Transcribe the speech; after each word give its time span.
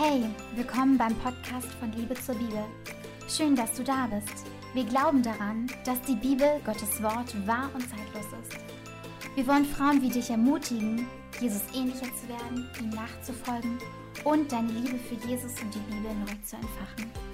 Hey, 0.00 0.22
willkommen 0.54 0.96
beim 0.96 1.12
Podcast 1.16 1.72
von 1.80 1.90
Liebe 1.90 2.14
zur 2.14 2.36
Bibel. 2.36 2.64
Schön, 3.28 3.56
dass 3.56 3.74
du 3.74 3.82
da 3.82 4.06
bist. 4.06 4.46
Wir 4.72 4.84
glauben 4.84 5.24
daran, 5.24 5.66
dass 5.84 6.00
die 6.02 6.14
Bibel, 6.14 6.60
Gottes 6.64 7.02
Wort, 7.02 7.34
wahr 7.48 7.68
und 7.74 7.80
zeitlos 7.80 8.26
ist. 8.40 8.60
Wir 9.34 9.44
wollen 9.48 9.64
Frauen 9.64 10.00
wie 10.00 10.08
dich 10.08 10.30
ermutigen, 10.30 11.04
Jesus 11.40 11.62
ähnlicher 11.74 12.06
zu 12.14 12.28
werden, 12.28 12.70
ihm 12.80 12.90
nachzufolgen 12.90 13.76
und 14.22 14.52
deine 14.52 14.70
Liebe 14.70 14.98
für 14.98 15.16
Jesus 15.26 15.60
und 15.60 15.74
die 15.74 15.92
Bibel 15.92 16.14
neu 16.14 16.32
zu 16.44 16.54
entfachen. 16.54 17.27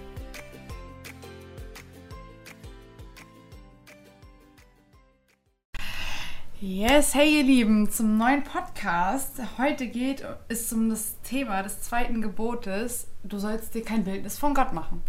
Yes, 6.67 7.15
hey 7.15 7.41
ihr 7.41 7.43
Lieben, 7.43 7.91
zum 7.91 8.17
neuen 8.17 8.43
Podcast. 8.43 9.39
Heute 9.59 9.87
geht 9.87 10.25
es 10.49 10.73
um 10.73 10.89
das 10.89 11.21
Thema 11.21 11.63
des 11.63 11.83
zweiten 11.83 12.23
Gebotes. 12.23 13.07
Du 13.23 13.39
sollst 13.39 13.75
dir 13.75 13.85
kein 13.85 14.05
Bildnis 14.05 14.39
von 14.39 14.55
Gott 14.55 14.73
machen. 14.73 15.03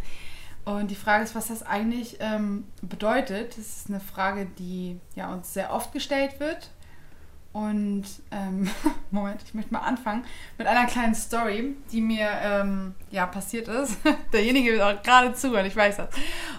Und 0.66 0.91
die 0.91 0.96
Frage 0.96 1.23
ist, 1.23 1.34
was 1.34 1.48
das 1.48 1.63
eigentlich 1.63 2.18
ähm, 2.20 2.66
bedeutet. 2.82 3.58
Das 3.58 3.66
ist 3.77 3.90
eine 3.90 4.02
Frage, 4.02 4.48
die 4.60 4.99
ja 5.16 5.32
uns 5.32 5.54
sehr 5.54 5.72
oft 5.72 5.94
gestellt 5.94 6.41
wird 6.41 6.72
und 7.55 8.04
ähm, 8.32 8.70
Moment, 9.12 9.41
ich 9.45 9.54
möchte 9.54 9.72
mal 9.72 9.80
anfangen 9.80 10.26
mit 10.58 10.68
einer 10.68 10.88
kleinen 10.88 11.16
Story, 11.16 11.73
die 11.90 12.02
mir 12.02 12.27
ähm, 12.44 12.96
ja 13.12 13.26
passiert 13.26 13.70
ist. 13.70 13.98
Derjenige 14.34 14.73
wird 14.73 14.82
auch 14.82 15.02
gerade 15.02 15.34
zuhören, 15.34 15.66
ich 15.66 15.76
weiß 15.76 15.96
das. 15.96 16.10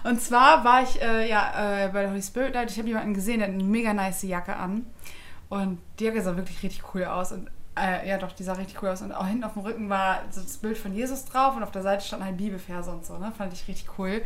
Und 0.03 0.19
zwar 0.19 0.63
war 0.63 0.81
ich 0.81 0.99
äh, 0.99 1.29
ja 1.29 1.85
äh, 1.85 1.89
bei 1.89 2.01
der 2.01 2.09
Holy 2.09 2.23
Spirit 2.23 2.55
Night. 2.55 2.71
Ich 2.71 2.79
habe 2.79 2.87
jemanden 2.87 3.13
gesehen, 3.13 3.37
der 3.37 3.47
hat 3.47 3.53
eine 3.53 3.63
mega 3.63 3.93
nice 3.93 4.23
Jacke 4.23 4.55
an. 4.55 4.87
Und 5.49 5.77
die 5.99 6.05
Jacke 6.05 6.19
sah 6.23 6.35
wirklich 6.35 6.63
richtig 6.63 6.81
cool 6.95 7.05
aus. 7.05 7.31
Und 7.31 7.51
äh, 7.79 8.07
ja, 8.09 8.17
doch, 8.17 8.31
die 8.31 8.43
sah 8.43 8.53
richtig 8.53 8.81
cool 8.81 8.89
aus. 8.89 9.01
Und 9.01 9.11
auch 9.11 9.25
hinten 9.27 9.43
auf 9.43 9.53
dem 9.53 9.61
Rücken 9.63 9.89
war 9.89 10.19
so 10.29 10.41
das 10.41 10.57
Bild 10.57 10.77
von 10.77 10.93
Jesus 10.93 11.25
drauf 11.25 11.55
und 11.55 11.63
auf 11.63 11.71
der 11.71 11.81
Seite 11.83 12.05
stand 12.05 12.23
halt 12.23 12.37
Bibelverse 12.37 12.91
und 12.91 13.05
so, 13.05 13.17
ne? 13.17 13.31
Fand 13.37 13.53
ich 13.53 13.67
richtig 13.67 13.87
cool. 13.97 14.21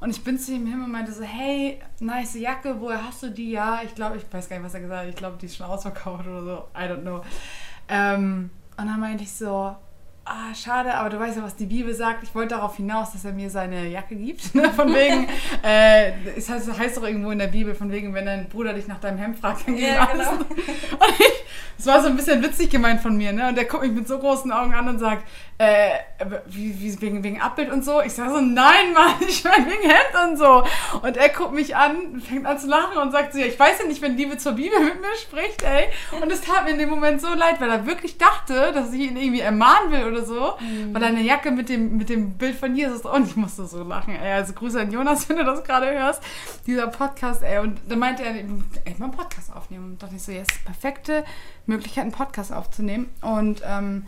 Und 0.00 0.10
ich 0.10 0.22
bin 0.24 0.38
zu 0.38 0.52
ihm 0.52 0.66
hin 0.66 0.82
und 0.82 0.90
meinte 0.90 1.12
so, 1.12 1.22
hey, 1.24 1.80
nice 2.00 2.34
Jacke, 2.34 2.80
woher 2.80 3.02
hast 3.04 3.22
du 3.22 3.30
die? 3.30 3.50
Ja, 3.52 3.80
ich 3.84 3.94
glaube, 3.94 4.16
ich 4.16 4.24
weiß 4.30 4.48
gar 4.48 4.56
nicht, 4.56 4.66
was 4.66 4.74
er 4.74 4.80
gesagt 4.80 5.02
hat. 5.02 5.08
Ich 5.08 5.16
glaube, 5.16 5.36
die 5.40 5.46
ist 5.46 5.56
schon 5.56 5.66
ausverkauft 5.66 6.26
oder 6.26 6.42
so. 6.42 6.64
I 6.76 6.82
don't 6.84 7.02
know. 7.02 7.22
Ähm, 7.88 8.50
und 8.76 8.86
dann 8.86 9.00
meinte 9.00 9.22
ich 9.22 9.32
so, 9.32 9.74
ah, 10.26 10.54
schade, 10.54 10.92
aber 10.94 11.08
du 11.08 11.18
weißt 11.18 11.36
ja, 11.36 11.42
was 11.42 11.56
die 11.56 11.66
Bibel 11.66 11.94
sagt. 11.94 12.24
Ich 12.24 12.34
wollte 12.34 12.56
darauf 12.56 12.76
hinaus, 12.76 13.12
dass 13.12 13.24
er 13.24 13.32
mir 13.32 13.48
seine 13.48 13.86
Jacke 13.86 14.16
gibt. 14.16 14.54
Ne? 14.54 14.70
Von 14.76 14.92
wegen, 14.92 15.28
äh, 15.62 16.12
es 16.36 16.48
heißt, 16.50 16.78
heißt 16.78 16.96
doch 16.96 17.04
irgendwo 17.04 17.30
in 17.30 17.38
der 17.38 17.46
Bibel, 17.46 17.74
von 17.74 17.90
wegen, 17.90 18.12
wenn 18.12 18.26
dein 18.26 18.48
Bruder 18.48 18.74
dich 18.74 18.88
nach 18.88 18.98
deinem 19.00 19.18
Hemd 19.18 19.38
fragt, 19.38 19.66
dann 19.66 19.76
gib 19.76 19.84
Ja, 19.86 20.08
alles. 20.08 20.28
genau. 20.28 20.40
Und 20.40 21.20
ich, 21.20 21.35
das 21.76 21.86
war 21.86 22.00
so 22.02 22.08
ein 22.08 22.16
bisschen 22.16 22.42
witzig 22.42 22.70
gemeint 22.70 23.00
von 23.00 23.16
mir, 23.16 23.32
ne? 23.32 23.48
Und 23.48 23.56
der 23.56 23.66
guckt 23.66 23.82
mich 23.82 23.92
mit 23.92 24.08
so 24.08 24.18
großen 24.18 24.50
Augen 24.50 24.74
an 24.74 24.88
und 24.88 24.98
sagt, 24.98 25.24
äh, 25.58 25.90
wie, 26.46 26.78
wie, 26.80 27.00
wegen, 27.00 27.24
wegen 27.24 27.40
Abbild 27.40 27.70
und 27.70 27.84
so. 27.84 28.02
Ich 28.02 28.12
sage 28.12 28.30
so, 28.30 28.40
nein, 28.40 28.92
Mann, 28.92 29.14
ich 29.26 29.42
meine 29.42 29.66
wegen 29.66 29.88
Hemd 29.88 30.30
und 30.30 30.36
so. 30.36 30.64
Und 31.02 31.16
er 31.16 31.28
guckt 31.30 31.52
mich 31.52 31.76
an, 31.76 32.20
fängt 32.20 32.46
an 32.46 32.58
zu 32.58 32.66
lachen 32.66 32.98
und 32.98 33.10
sagt 33.10 33.32
so, 33.32 33.38
ja, 33.38 33.46
ich 33.46 33.58
weiß 33.58 33.80
ja 33.80 33.86
nicht, 33.86 34.02
wenn 34.02 34.16
Liebe 34.16 34.36
zur 34.36 34.52
Bibel 34.52 34.78
mit 34.80 35.00
mir 35.00 35.16
spricht, 35.20 35.62
ey. 35.62 35.88
Und 36.20 36.30
es 36.30 36.42
tat 36.42 36.64
mir 36.64 36.70
in 36.70 36.78
dem 36.78 36.90
Moment 36.90 37.20
so 37.20 37.28
leid, 37.28 37.60
weil 37.60 37.70
er 37.70 37.86
wirklich 37.86 38.18
dachte, 38.18 38.72
dass 38.74 38.92
ich 38.92 39.00
ihn 39.00 39.16
irgendwie 39.16 39.40
ermahnen 39.40 39.92
will 39.92 40.04
oder 40.04 40.24
so. 40.24 40.54
Weil 40.92 41.02
er 41.02 41.08
eine 41.08 41.22
Jacke 41.22 41.50
mit 41.50 41.68
dem, 41.68 41.96
mit 41.96 42.10
dem 42.10 42.36
Bild 42.36 42.56
von 42.56 42.76
Jesus 42.76 43.02
und 43.02 43.26
ich 43.26 43.36
musste 43.36 43.66
so 43.66 43.82
lachen, 43.82 44.14
ey. 44.14 44.32
Also 44.32 44.52
Grüße 44.52 44.80
an 44.80 44.90
Jonas, 44.90 45.28
wenn 45.28 45.36
du 45.36 45.44
das 45.44 45.64
gerade 45.64 45.90
hörst. 45.90 46.22
Dieser 46.66 46.88
Podcast, 46.88 47.42
ey. 47.42 47.58
Und 47.58 47.80
dann 47.88 47.98
meinte 47.98 48.22
er, 48.22 48.34
ey, 48.34 48.44
mal 48.98 49.06
einen 49.06 49.12
Podcast 49.12 49.54
aufnehmen. 49.54 49.92
Und 49.92 50.02
dachte 50.02 50.16
ich 50.16 50.22
so, 50.22 50.32
ja, 50.32 50.42
ist 50.42 50.64
perfekte 50.64 51.24
Möglichkeit, 51.66 52.02
einen 52.02 52.12
Podcast 52.12 52.52
aufzunehmen. 52.52 53.08
Und 53.20 53.62
ähm, 53.64 54.06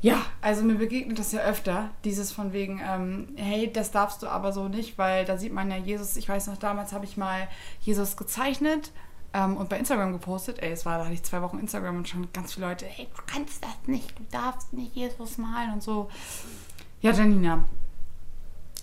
ja, 0.00 0.20
also 0.42 0.62
mir 0.62 0.74
begegnet 0.74 1.18
das 1.18 1.32
ja 1.32 1.40
öfter, 1.40 1.90
dieses 2.04 2.30
von 2.30 2.52
wegen, 2.52 2.80
ähm, 2.86 3.28
hey, 3.36 3.72
das 3.72 3.90
darfst 3.90 4.22
du 4.22 4.26
aber 4.26 4.52
so 4.52 4.68
nicht, 4.68 4.98
weil 4.98 5.24
da 5.24 5.38
sieht 5.38 5.52
man 5.52 5.70
ja 5.70 5.78
Jesus, 5.78 6.16
ich 6.16 6.28
weiß 6.28 6.48
noch, 6.48 6.58
damals 6.58 6.92
habe 6.92 7.06
ich 7.06 7.16
mal 7.16 7.48
Jesus 7.80 8.16
gezeichnet 8.18 8.92
ähm, 9.32 9.56
und 9.56 9.70
bei 9.70 9.78
Instagram 9.78 10.12
gepostet. 10.12 10.62
Ey, 10.62 10.72
es 10.72 10.84
war, 10.84 10.98
da 10.98 11.04
hatte 11.04 11.14
ich 11.14 11.22
zwei 11.22 11.40
Wochen 11.40 11.58
Instagram 11.58 11.96
und 11.96 12.08
schon 12.08 12.28
ganz 12.34 12.52
viele 12.52 12.66
Leute, 12.66 12.84
hey, 12.84 13.08
du 13.16 13.22
kannst 13.26 13.64
das 13.64 13.76
nicht, 13.86 14.18
du 14.18 14.24
darfst 14.30 14.74
nicht 14.74 14.94
Jesus 14.94 15.38
malen 15.38 15.72
und 15.72 15.82
so. 15.82 16.10
Ja, 17.00 17.12
Janina. 17.12 17.64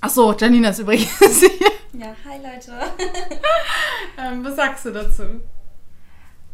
Ach 0.02 0.10
so, 0.10 0.34
Janina 0.34 0.70
ist 0.70 0.80
übrigens 0.80 1.12
hier. 1.20 1.72
Ja, 1.94 2.16
hi 2.26 2.38
Leute. 2.38 2.74
Ähm, 4.18 4.44
was 4.44 4.56
sagst 4.56 4.86
du 4.86 4.92
dazu? 4.92 5.24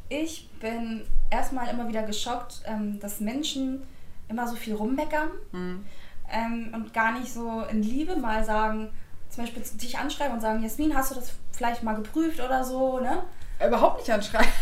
Ich 0.10 0.50
bin 0.60 1.04
erstmal 1.30 1.68
immer 1.70 1.88
wieder 1.88 2.04
geschockt, 2.04 2.62
ähm, 2.66 3.00
dass 3.00 3.20
Menschen 3.20 3.84
immer 4.30 4.48
so 4.48 4.56
viel 4.56 4.74
rummeckern 4.76 5.30
ähm, 6.32 6.72
und 6.74 6.94
gar 6.94 7.18
nicht 7.20 7.32
so 7.32 7.62
in 7.70 7.82
Liebe 7.84 8.16
mal 8.16 8.44
sagen, 8.44 8.90
zum 9.30 9.44
Beispiel 9.44 9.64
dich 9.82 9.98
anschreiben 9.98 10.34
und 10.36 10.42
sagen, 10.42 10.64
Jasmin, 10.64 10.96
hast 10.96 11.12
du 11.12 11.16
das 11.16 11.32
vielleicht 11.52 11.84
mal 11.84 11.96
geprüft 11.96 12.40
oder 12.40 12.64
so, 12.64 13.00
ne? 13.00 13.24
Überhaupt 13.66 14.00
nicht 14.00 14.12
anschreien. 14.12 14.48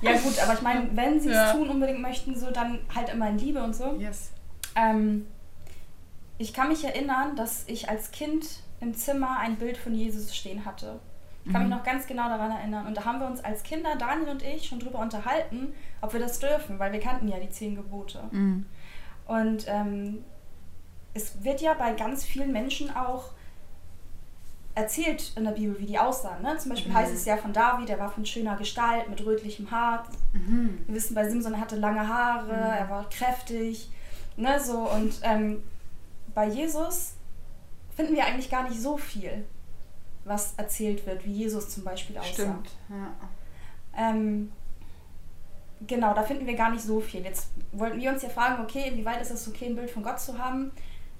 Ja 0.00 0.12
gut, 0.18 0.38
aber 0.38 0.52
ich 0.54 0.62
meine, 0.62 0.88
wenn 0.94 1.18
sie 1.18 1.30
es 1.30 1.34
Ja. 1.34 1.52
tun 1.52 1.68
unbedingt 1.68 2.00
möchten, 2.00 2.38
so 2.38 2.50
dann 2.50 2.78
halt 2.94 3.08
immer 3.08 3.28
in 3.30 3.38
Liebe 3.38 3.62
und 3.62 3.74
so. 3.74 3.94
Yes. 3.98 4.30
Ähm, 4.76 5.26
ich 6.38 6.52
kann 6.52 6.68
mich 6.68 6.84
erinnern, 6.84 7.34
dass 7.36 7.64
ich 7.66 7.88
als 7.88 8.10
Kind 8.12 8.46
im 8.80 8.94
Zimmer 8.94 9.38
ein 9.40 9.56
Bild 9.56 9.76
von 9.76 9.94
Jesus 9.94 10.36
stehen 10.36 10.64
hatte. 10.64 11.00
Ich 11.46 11.52
kann 11.52 11.62
mich 11.62 11.70
noch 11.70 11.84
ganz 11.84 12.06
genau 12.06 12.28
daran 12.28 12.50
erinnern. 12.50 12.86
Und 12.86 12.96
da 12.96 13.04
haben 13.04 13.20
wir 13.20 13.26
uns 13.26 13.44
als 13.44 13.62
Kinder, 13.62 13.96
Daniel 13.96 14.30
und 14.30 14.42
ich, 14.42 14.66
schon 14.66 14.80
drüber 14.80 14.98
unterhalten, 15.00 15.74
ob 16.00 16.12
wir 16.14 16.20
das 16.20 16.38
dürfen, 16.38 16.78
weil 16.78 16.92
wir 16.92 17.00
kannten 17.00 17.28
ja 17.28 17.38
die 17.38 17.50
zehn 17.50 17.74
Gebote. 17.74 18.22
Mhm. 18.30 18.64
Und 19.26 19.66
ähm, 19.68 20.24
es 21.12 21.44
wird 21.44 21.60
ja 21.60 21.74
bei 21.74 21.92
ganz 21.92 22.24
vielen 22.24 22.52
Menschen 22.52 22.94
auch 22.96 23.30
erzählt 24.74 25.32
in 25.36 25.44
der 25.44 25.52
Bibel, 25.52 25.78
wie 25.78 25.86
die 25.86 25.98
aussahen. 25.98 26.42
Ne? 26.42 26.56
Zum 26.58 26.70
Beispiel 26.72 26.90
Mhm. 26.90 26.96
heißt 26.96 27.14
es 27.14 27.24
ja 27.26 27.36
von 27.36 27.52
David, 27.52 27.90
er 27.90 27.98
war 27.98 28.10
von 28.10 28.26
schöner 28.26 28.56
Gestalt, 28.56 29.08
mit 29.08 29.24
rötlichem 29.24 29.70
Haar. 29.70 30.04
Mhm. 30.32 30.80
Wir 30.86 30.94
wissen 30.96 31.14
bei 31.14 31.28
Simson, 31.28 31.54
er 31.54 31.60
hatte 31.60 31.76
lange 31.76 32.08
Haare, 32.08 32.52
er 32.52 32.88
war 32.90 33.08
kräftig. 33.08 33.90
Ne, 34.36 34.58
so. 34.58 34.90
Und 34.90 35.20
ähm, 35.22 35.62
bei 36.34 36.48
Jesus 36.48 37.14
finden 37.94 38.16
wir 38.16 38.24
eigentlich 38.24 38.50
gar 38.50 38.68
nicht 38.68 38.80
so 38.80 38.96
viel, 38.96 39.44
was 40.24 40.54
erzählt 40.56 41.06
wird, 41.06 41.24
wie 41.24 41.32
Jesus 41.32 41.70
zum 41.70 41.84
Beispiel 41.84 42.16
aussah. 42.18 42.32
Stimmt. 42.32 42.70
Ja. 42.88 43.14
Ähm, 43.96 44.52
genau, 45.86 46.14
da 46.14 46.22
finden 46.22 46.46
wir 46.46 46.54
gar 46.54 46.70
nicht 46.70 46.82
so 46.82 47.00
viel. 47.00 47.22
Jetzt 47.22 47.50
wollten 47.72 48.00
wir 48.00 48.10
uns 48.10 48.22
ja 48.22 48.28
fragen, 48.28 48.62
okay, 48.62 48.88
inwieweit 48.88 49.20
ist 49.20 49.30
es 49.30 49.46
okay, 49.48 49.66
ein 49.66 49.76
Bild 49.76 49.90
von 49.90 50.02
Gott 50.02 50.20
zu 50.20 50.38
haben? 50.38 50.72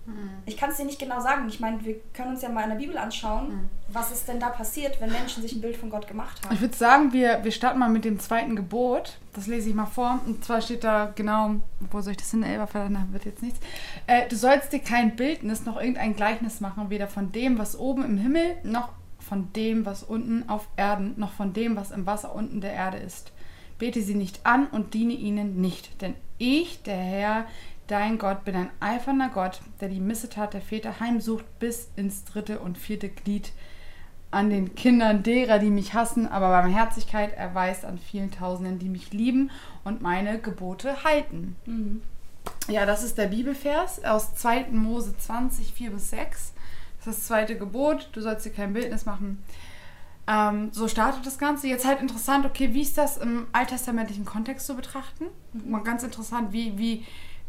Mhm. 0.07 0.31
Ich 0.47 0.57
kann 0.57 0.71
es 0.71 0.77
dir 0.77 0.85
nicht 0.85 0.99
genau 0.99 1.21
sagen. 1.21 1.49
Ich 1.49 1.61
meine, 1.61 1.85
wir 1.85 1.97
können 2.13 2.31
uns 2.31 2.43
ja 2.43 2.49
mal 2.49 2.65
in 2.65 2.71
der 2.71 2.77
Bibel 2.77 2.99
anschauen, 2.99 3.71
was 3.89 4.11
ist 4.11 4.29
denn 4.29 4.41
da 4.41 4.51
passiert, 4.51 5.01
wenn 5.01 5.11
Menschen 5.13 5.43
sich 5.43 5.55
ein 5.55 5.61
Bild 5.61 5.77
von 5.77 5.91
Gott 5.91 6.07
gemacht 6.07 6.41
haben. 6.45 6.55
Ich 6.55 6.61
würde 6.61 6.77
sagen, 6.77 7.13
wir, 7.13 7.43
wir 7.43 7.53
starten 7.53 7.79
mal 7.79 7.89
mit 7.89 8.05
dem 8.05 8.19
zweiten 8.19 8.57
Gebot. 8.57 9.19
Das 9.33 9.47
lese 9.47 9.69
ich 9.69 9.75
mal 9.75 9.87
vor. 9.87 10.21
Und 10.27 10.45
zwar 10.45 10.61
steht 10.61 10.85
da 10.85 11.13
genau, 11.15 11.57
wo 11.91 12.01
soll 12.01 12.13
ich 12.13 12.19
das 12.19 12.31
hin? 12.31 12.43
Elberfelder, 12.43 12.91
na, 12.91 13.07
wird 13.11 13.25
jetzt 13.25 13.43
nichts. 13.43 13.61
Äh, 14.07 14.29
du 14.29 14.37
sollst 14.37 14.73
dir 14.73 14.81
kein 14.81 15.17
Bildnis 15.17 15.65
noch 15.65 15.79
irgendein 15.79 16.17
Gleichnis 16.17 16.61
machen, 16.61 16.91
weder 16.91 17.09
von 17.09 17.33
dem, 17.33 17.59
was 17.59 17.79
oben 17.79 18.05
im 18.05 18.19
Himmel, 18.19 18.57
noch 18.63 18.91
von 19.19 19.53
dem, 19.55 19.87
was 19.87 20.03
unten 20.03 20.49
auf 20.49 20.69
Erden, 20.77 21.15
noch 21.17 21.33
von 21.33 21.53
dem, 21.53 21.77
was 21.77 21.91
im 21.91 22.07
Wasser 22.07 22.35
unten 22.35 22.61
der 22.61 22.73
Erde 22.73 22.99
ist. 22.99 23.33
Bete 23.79 24.03
sie 24.03 24.15
nicht 24.15 24.47
an 24.47 24.67
und 24.69 24.95
diene 24.95 25.15
ihnen 25.15 25.61
nicht, 25.61 26.01
denn 26.01 26.15
ich, 26.39 26.83
der 26.83 26.97
Herr, 26.97 27.47
dein 27.87 28.19
Gott, 28.19 28.45
bin 28.45 28.57
ein 28.57 28.71
eifernder 28.81 29.29
Gott, 29.29 29.61
der 29.81 29.89
die 29.89 30.01
Missetat 30.01 30.55
der 30.55 30.61
Väter 30.61 31.01
heimsucht 31.01 31.45
bis 31.59 31.89
ins 31.97 32.25
dritte 32.25 32.59
und 32.61 32.79
vierte 32.79 33.09
Glied 33.09 33.53
an 34.31 34.51
den 34.51 34.75
Kindern 34.75 35.23
derer, 35.23 35.59
die 35.59 35.71
mich 35.71 35.95
hassen, 35.95 36.27
aber 36.27 36.49
Barmherzigkeit 36.49 37.37
erweist 37.37 37.85
an 37.85 37.99
vielen 37.99 38.33
Tausenden, 38.33 38.81
die 38.81 38.89
mich 38.89 39.13
lieben 39.13 39.51
und 39.85 40.03
meine 40.03 40.39
Gebote 40.39 41.05
halten. 41.05 41.57
Mhm. 41.67 42.03
Ja, 42.69 42.85
das 42.85 43.05
ist 43.05 43.17
der 43.17 43.29
Bibelvers 43.29 44.05
aus 44.05 44.35
2. 44.35 44.67
Mose 44.71 45.17
20, 45.17 45.73
4 45.73 45.91
bis 45.91 46.11
6. 46.11 46.53
Das 46.99 47.07
ist 47.07 47.21
das 47.21 47.27
zweite 47.29 47.57
Gebot, 47.57 48.09
du 48.13 48.21
sollst 48.21 48.45
dir 48.45 48.51
kein 48.51 48.73
Bildnis 48.73 49.07
machen. 49.07 49.43
Ähm, 50.27 50.71
so 50.73 50.89
startet 50.89 51.27
das 51.27 51.39
Ganze. 51.39 51.69
Jetzt 51.69 51.87
halt 51.87 52.01
interessant, 52.01 52.47
okay, 52.47 52.73
wie 52.73 52.83
ist 52.83 52.97
das 52.97 53.19
im 53.19 53.47
alttestamentlichen 53.53 54.25
Kontext 54.25 54.67
zu 54.67 54.75
betrachten? 54.75 55.27
Mal 55.53 55.83
ganz 55.83 56.03
interessant, 56.03 56.53
wie, 56.53 56.79
wie, 56.79 57.05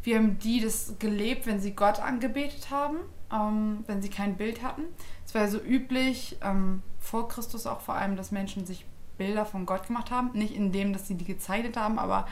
wie 0.06 0.16
haben 0.16 0.38
die 0.40 0.62
das 0.62 0.94
gelebt, 1.00 1.48
wenn 1.48 1.60
sie 1.60 1.72
Gott 1.72 2.00
angebetet 2.00 2.69
haben, 2.69 2.98
ähm, 3.34 3.84
wenn 3.88 4.02
sie 4.02 4.10
kein 4.10 4.38
Bild 4.38 4.62
hatten? 4.62 4.84
Es 5.25 5.34
war 5.34 5.42
ja 5.42 5.48
so 5.48 5.60
üblich, 5.60 6.38
ähm, 6.44 6.84
vor 7.00 7.28
Christus 7.28 7.66
auch 7.66 7.81
vor 7.81 7.96
allem, 7.96 8.16
dass 8.16 8.31
Menschen 8.31 8.66
sich 8.66 8.86
Bilder 9.18 9.46
von 9.46 9.66
Gott 9.66 9.88
gemacht 9.88 10.12
haben. 10.12 10.31
Nicht 10.34 10.56
in 10.56 10.72
dem, 10.72 10.94
dass 10.94 11.07
sie 11.07 11.16
die 11.16 11.25
gezeichnet 11.25 11.75
haben, 11.75 11.98
aber 11.98 12.28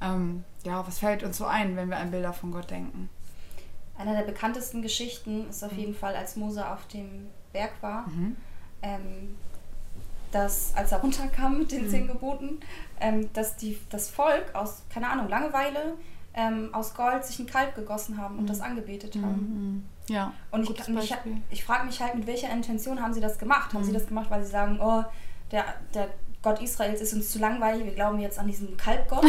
ähm, 0.00 0.44
ja, 0.64 0.84
was 0.86 0.98
fällt 0.98 1.22
uns 1.22 1.38
so 1.38 1.44
ein, 1.44 1.76
wenn 1.76 1.88
wir 1.90 1.98
an 1.98 2.10
Bilder 2.10 2.32
von 2.32 2.50
Gott 2.50 2.70
denken? 2.70 3.08
Einer 3.96 4.16
der 4.16 4.22
bekanntesten 4.22 4.82
Geschichten 4.82 5.48
ist 5.48 5.62
auf 5.62 5.72
jeden 5.72 5.94
Fall, 5.94 6.16
als 6.16 6.34
Mose 6.34 6.68
auf 6.68 6.86
dem 6.88 7.28
Berg 7.52 7.70
war, 7.82 8.06
ähm, 8.82 9.36
dass, 10.32 10.74
als 10.74 10.90
er 10.90 11.00
runterkam 11.00 11.58
mit 11.58 11.70
den 11.70 11.88
zehn 11.88 12.08
Geboten, 12.08 12.58
ähm, 12.98 13.32
dass 13.34 13.56
die, 13.56 13.78
das 13.90 14.10
Volk 14.10 14.54
aus, 14.54 14.82
keine 14.92 15.08
Ahnung, 15.08 15.28
Langeweile 15.28 15.94
ähm, 16.34 16.70
aus 16.72 16.94
Gold 16.94 17.24
sich 17.24 17.38
ein 17.38 17.46
Kalb 17.46 17.74
gegossen 17.74 18.18
haben 18.18 18.38
und 18.38 18.48
das 18.48 18.60
angebetet 18.60 19.16
haben. 19.16 19.84
Mhm. 20.06 20.12
Ja. 20.12 20.32
Und 20.50 20.62
ich, 20.62 20.68
gutes 20.68 20.88
und 20.88 20.98
ich, 21.50 21.64
frage 21.64 21.86
mich 21.86 22.00
halt, 22.00 22.14
mit 22.14 22.26
welcher 22.26 22.50
Intention 22.50 23.00
haben 23.00 23.12
sie 23.12 23.20
das 23.20 23.38
gemacht? 23.38 23.72
Haben 23.72 23.84
sie 23.84 23.92
das 23.92 24.06
gemacht, 24.06 24.30
weil 24.30 24.44
sie 24.44 24.50
sagen, 24.50 24.80
oh, 24.80 25.04
der, 25.50 25.64
der 25.94 26.08
Gott 26.42 26.60
Israels 26.60 27.00
ist 27.00 27.12
uns 27.12 27.30
zu 27.30 27.38
langweilig, 27.38 27.84
wir 27.84 27.94
glauben 27.94 28.18
jetzt 28.18 28.38
an 28.38 28.48
diesen 28.48 28.76
Kalbgott? 28.76 29.24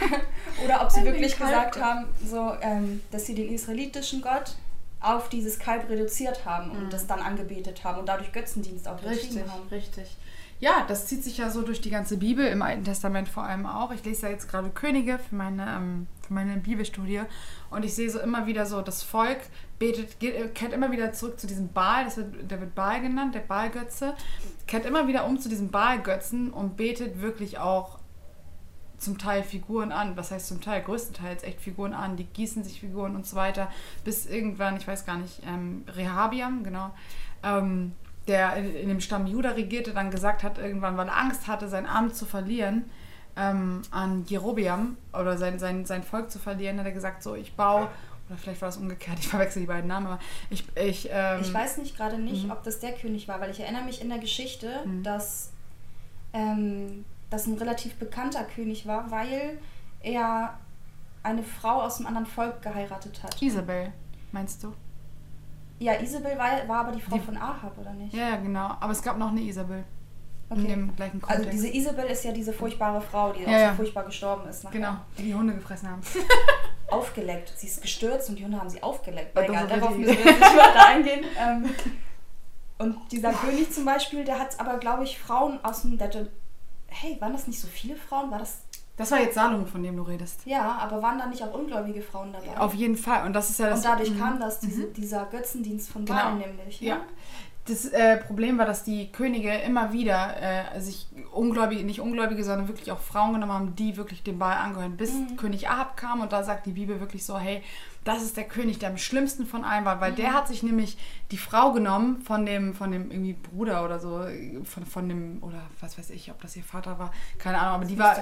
Oder 0.64 0.82
ob 0.82 0.90
sie 0.90 1.04
wirklich 1.04 1.36
gesagt 1.36 1.80
haben, 1.80 2.06
so, 2.24 2.52
ähm, 2.60 3.02
dass 3.10 3.26
sie 3.26 3.34
den 3.34 3.52
israelitischen 3.52 4.22
Gott 4.22 4.56
auf 5.00 5.28
dieses 5.28 5.58
Kalb 5.58 5.88
reduziert 5.88 6.44
haben 6.44 6.70
und 6.70 6.92
das 6.92 7.08
dann 7.08 7.20
angebetet 7.20 7.82
haben 7.82 7.98
und 7.98 8.06
dadurch 8.08 8.32
Götzendienst 8.32 8.86
auch 8.86 9.02
Richtig, 9.02 9.42
haben. 9.48 9.66
richtig. 9.70 10.16
Ja, 10.60 10.84
das 10.86 11.06
zieht 11.06 11.24
sich 11.24 11.38
ja 11.38 11.50
so 11.50 11.62
durch 11.62 11.80
die 11.80 11.90
ganze 11.90 12.16
Bibel, 12.16 12.46
im 12.46 12.62
Alten 12.62 12.84
Testament 12.84 13.28
vor 13.28 13.42
allem 13.42 13.66
auch. 13.66 13.90
Ich 13.90 14.04
lese 14.04 14.26
ja 14.26 14.32
jetzt 14.32 14.48
gerade 14.48 14.70
Könige 14.70 15.18
für 15.18 15.34
meine, 15.34 15.66
ähm, 15.68 16.06
für 16.32 16.46
meine 16.46 16.56
Bibelstudie 16.56 17.22
und 17.70 17.84
ich 17.84 17.94
sehe 17.94 18.10
so 18.10 18.18
immer 18.18 18.46
wieder 18.46 18.66
so, 18.66 18.80
das 18.80 19.02
Volk 19.02 19.38
betet, 19.78 20.18
geht, 20.18 20.54
kehrt 20.54 20.72
immer 20.72 20.90
wieder 20.90 21.12
zurück 21.12 21.38
zu 21.38 21.46
diesem 21.46 21.72
Baal, 21.72 22.04
das 22.04 22.16
wird, 22.16 22.50
der 22.50 22.60
wird 22.60 22.74
Baal 22.74 23.00
genannt, 23.02 23.34
der 23.34 23.40
Baalgötze, 23.40 24.14
kehrt 24.66 24.86
immer 24.86 25.06
wieder 25.08 25.26
um 25.26 25.38
zu 25.38 25.48
diesem 25.48 25.70
Baalgötzen 25.70 26.50
und 26.50 26.76
betet 26.76 27.20
wirklich 27.20 27.58
auch 27.58 27.98
zum 28.96 29.18
Teil 29.18 29.42
Figuren 29.42 29.90
an. 29.90 30.16
Was 30.16 30.30
heißt 30.30 30.46
zum 30.46 30.60
Teil? 30.60 30.80
Größtenteils 30.80 31.42
echt 31.42 31.60
Figuren 31.60 31.92
an. 31.92 32.16
Die 32.16 32.22
gießen 32.22 32.62
sich 32.62 32.78
Figuren 32.78 33.16
und 33.16 33.26
so 33.26 33.34
weiter. 33.34 33.68
Bis 34.04 34.26
irgendwann, 34.26 34.76
ich 34.76 34.86
weiß 34.86 35.04
gar 35.04 35.16
nicht, 35.16 35.42
ähm, 35.44 35.84
Rehabiam, 35.88 36.62
genau, 36.62 36.92
ähm, 37.42 37.92
der 38.28 38.54
in, 38.54 38.72
in 38.76 38.88
dem 38.88 39.00
Stamm 39.00 39.26
Juda 39.26 39.50
regierte, 39.50 39.92
dann 39.92 40.12
gesagt 40.12 40.44
hat, 40.44 40.58
irgendwann, 40.58 40.96
weil 40.96 41.08
er 41.08 41.18
Angst 41.18 41.48
hatte, 41.48 41.66
sein 41.66 41.86
Amt 41.86 42.14
zu 42.14 42.24
verlieren, 42.24 42.84
ähm, 43.36 43.82
an 43.90 44.24
Jerobeam 44.26 44.96
oder 45.12 45.38
sein, 45.38 45.58
sein, 45.58 45.84
sein 45.86 46.02
Volk 46.02 46.30
zu 46.30 46.38
verlieren, 46.38 46.78
hat 46.78 46.86
er 46.86 46.92
gesagt, 46.92 47.22
so, 47.22 47.34
ich 47.34 47.54
baue, 47.54 47.88
oder 48.28 48.36
vielleicht 48.38 48.60
war 48.62 48.68
es 48.68 48.76
umgekehrt, 48.76 49.18
ich 49.20 49.28
verwechsel 49.28 49.60
die 49.62 49.66
beiden 49.66 49.88
Namen, 49.88 50.06
aber 50.06 50.18
ich, 50.50 50.64
ich, 50.76 51.08
ähm, 51.10 51.40
Ich 51.40 51.52
weiß 51.52 51.78
nicht 51.78 51.96
gerade 51.96 52.18
nicht, 52.18 52.44
Mhm. 52.44 52.50
ob 52.50 52.62
das 52.62 52.78
der 52.80 52.92
König 52.92 53.28
war, 53.28 53.40
weil 53.40 53.50
ich 53.50 53.60
erinnere 53.60 53.84
mich 53.84 54.00
in 54.02 54.08
der 54.10 54.18
Geschichte, 54.18 54.70
dass 55.02 55.50
ähm, 56.32 57.04
das 57.30 57.46
ein 57.46 57.54
relativ 57.58 57.94
bekannter 57.96 58.44
König 58.44 58.86
war, 58.86 59.10
weil 59.10 59.58
er 60.00 60.58
eine 61.22 61.42
Frau 61.42 61.82
aus 61.82 61.98
einem 61.98 62.06
anderen 62.08 62.26
Volk 62.26 62.62
geheiratet 62.62 63.22
hat. 63.22 63.40
Isabel, 63.40 63.92
meinst 64.32 64.62
du? 64.62 64.72
Ja, 65.78 65.94
Isabel 66.00 66.36
war, 66.38 66.66
war 66.68 66.80
aber 66.86 66.92
die 66.92 67.00
Frau 67.00 67.16
Die- 67.16 67.22
von 67.22 67.36
Ahab, 67.36 67.76
oder 67.78 67.92
nicht? 67.92 68.14
Ja, 68.14 68.36
genau. 68.36 68.76
Aber 68.80 68.92
es 68.92 69.02
gab 69.02 69.18
noch 69.18 69.30
eine 69.30 69.40
Isabel. 69.40 69.84
In 70.56 70.68
dem 70.68 70.96
gleichen 70.96 71.20
Kontext. 71.20 71.46
Also 71.46 71.50
diese 71.50 71.68
Isabel 71.68 72.04
ist 72.06 72.24
ja 72.24 72.32
diese 72.32 72.52
furchtbare 72.52 73.00
Frau, 73.00 73.32
die 73.32 73.42
Ja, 73.42 73.48
auch 73.48 73.52
ja. 73.52 73.70
so 73.70 73.76
furchtbar 73.76 74.04
gestorben 74.04 74.48
ist. 74.48 74.64
Nachher. 74.64 74.78
Genau, 74.78 74.96
die 75.18 75.22
die 75.24 75.34
Hunde 75.34 75.54
gefressen 75.54 75.88
haben. 75.90 76.00
Aufgeleckt. 76.90 77.52
Sie 77.56 77.66
ist 77.66 77.80
gestürzt 77.80 78.28
und 78.28 78.38
die 78.38 78.44
Hunde 78.44 78.58
haben 78.58 78.68
sie 78.68 78.82
aufgeleckt. 78.82 79.34
Ja, 79.36 79.42
egal, 79.44 79.66
darauf 79.66 79.96
müssen 79.96 80.16
wir 80.16 80.24
jetzt 80.24 80.40
nicht 80.40 80.56
weiter 80.56 80.86
eingehen. 80.86 81.24
Ähm, 81.38 81.70
und 82.78 82.96
dieser 83.12 83.32
König 83.32 83.72
zum 83.72 83.84
Beispiel, 83.84 84.24
der 84.24 84.38
hat 84.38 84.58
aber, 84.60 84.78
glaube 84.78 85.04
ich, 85.04 85.18
Frauen 85.18 85.58
aus 85.64 85.82
dem... 85.82 85.96
Der 85.98 86.10
hey, 86.88 87.16
waren 87.20 87.32
das 87.32 87.46
nicht 87.46 87.60
so 87.60 87.68
viele 87.68 87.96
Frauen? 87.96 88.30
War 88.30 88.38
das... 88.38 88.58
Das 88.98 89.10
war 89.10 89.20
jetzt 89.20 89.34
Salomo, 89.34 89.64
von 89.64 89.82
dem 89.82 89.96
du 89.96 90.02
redest. 90.02 90.40
Ja, 90.44 90.76
aber 90.78 91.00
waren 91.00 91.18
da 91.18 91.26
nicht 91.26 91.42
auch 91.42 91.54
ungläubige 91.54 92.02
Frauen 92.02 92.30
dabei? 92.32 92.58
Auf 92.58 92.74
jeden 92.74 92.96
Fall. 92.96 93.24
Und 93.24 93.32
das 93.32 93.48
ist 93.48 93.58
ja 93.58 93.70
das. 93.70 93.78
und 93.78 93.84
dadurch 93.86 94.10
Mhm. 94.10 94.18
kam 94.18 94.38
das, 94.40 94.60
diese, 94.60 94.84
dieser 94.88 95.24
Götzendienst 95.26 95.90
von 95.90 96.04
Genau. 96.04 96.18
Baal 96.18 96.34
nämlich. 96.36 96.80
Ne? 96.82 96.88
Ja. 96.88 97.00
Das 97.66 97.84
äh, 97.86 98.16
Problem 98.16 98.58
war, 98.58 98.66
dass 98.66 98.82
die 98.82 99.12
Könige 99.12 99.52
immer 99.52 99.92
wieder 99.92 100.34
äh, 100.74 100.80
sich 100.80 101.06
Ungläubige, 101.32 101.84
nicht 101.84 102.00
Ungläubige, 102.00 102.42
sondern 102.42 102.66
wirklich 102.66 102.90
auch 102.90 102.98
Frauen 102.98 103.34
genommen 103.34 103.52
haben, 103.52 103.76
die 103.76 103.96
wirklich 103.96 104.24
dem 104.24 104.38
Baal 104.38 104.56
angehören. 104.56 104.96
Bis 104.96 105.12
Mhm. 105.12 105.36
König 105.36 105.68
Ahab 105.68 105.96
kam 105.96 106.20
und 106.20 106.32
da 106.32 106.42
sagt 106.42 106.66
die 106.66 106.72
Bibel 106.72 106.98
wirklich 106.98 107.24
so, 107.24 107.38
hey, 107.38 107.62
das 108.04 108.22
ist 108.22 108.36
der 108.36 108.44
König, 108.44 108.80
der 108.80 108.90
am 108.90 108.98
schlimmsten 108.98 109.46
von 109.46 109.62
allen 109.62 109.84
war, 109.84 110.00
weil 110.00 110.12
der 110.12 110.32
hat 110.32 110.48
sich 110.48 110.64
nämlich 110.64 110.98
die 111.30 111.38
Frau 111.38 111.72
genommen 111.72 112.20
von 112.22 112.44
dem, 112.44 112.74
von 112.74 112.90
dem 112.90 113.12
irgendwie 113.12 113.34
Bruder 113.34 113.84
oder 113.84 114.00
so, 114.00 114.26
von, 114.64 114.84
von 114.84 115.08
dem, 115.08 115.38
oder 115.40 115.62
was 115.80 115.96
weiß 115.96 116.10
ich, 116.10 116.30
ob 116.32 116.40
das 116.42 116.56
ihr 116.56 116.64
Vater 116.64 116.98
war, 116.98 117.12
keine 117.38 117.58
Ahnung, 117.58 117.74
aber 117.74 117.84
die 117.84 117.98
war, 117.98 118.16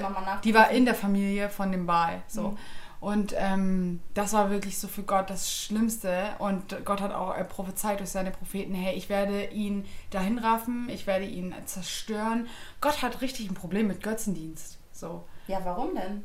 die 0.44 0.54
war 0.54 0.70
in 0.70 0.84
der 0.84 0.94
Familie 0.94 1.48
von 1.48 1.72
dem 1.72 1.87
Baal. 1.87 2.22
So. 2.26 2.48
Mhm. 2.48 2.58
Und 3.00 3.35
ähm, 3.37 4.00
das 4.12 4.35
war 4.35 4.50
wirklich 4.50 4.79
so 4.79 4.87
für 4.87 5.02
Gott 5.02 5.31
das 5.31 5.50
Schlimmste. 5.52 6.35
Und 6.38 6.85
Gott 6.85 7.00
hat 7.00 7.12
auch 7.12 7.35
äh, 7.35 7.44
prophezeit 7.44 7.99
durch 7.99 8.11
seine 8.11 8.31
Propheten, 8.31 8.75
hey, 8.75 8.94
ich 8.94 9.08
werde 9.08 9.47
ihn 9.47 9.87
dahin 10.11 10.38
raffen, 10.38 10.88
ich 10.91 11.06
werde 11.06 11.25
ihn 11.25 11.55
zerstören. 11.64 12.47
Gott 12.82 13.00
hat 13.02 13.23
richtig 13.23 13.50
ein 13.50 13.55
Problem 13.55 13.87
mit 13.87 14.02
Götzendienst. 14.02 14.79
So. 14.93 15.25
ja, 15.47 15.61
warum 15.64 15.94
denn? 15.94 16.25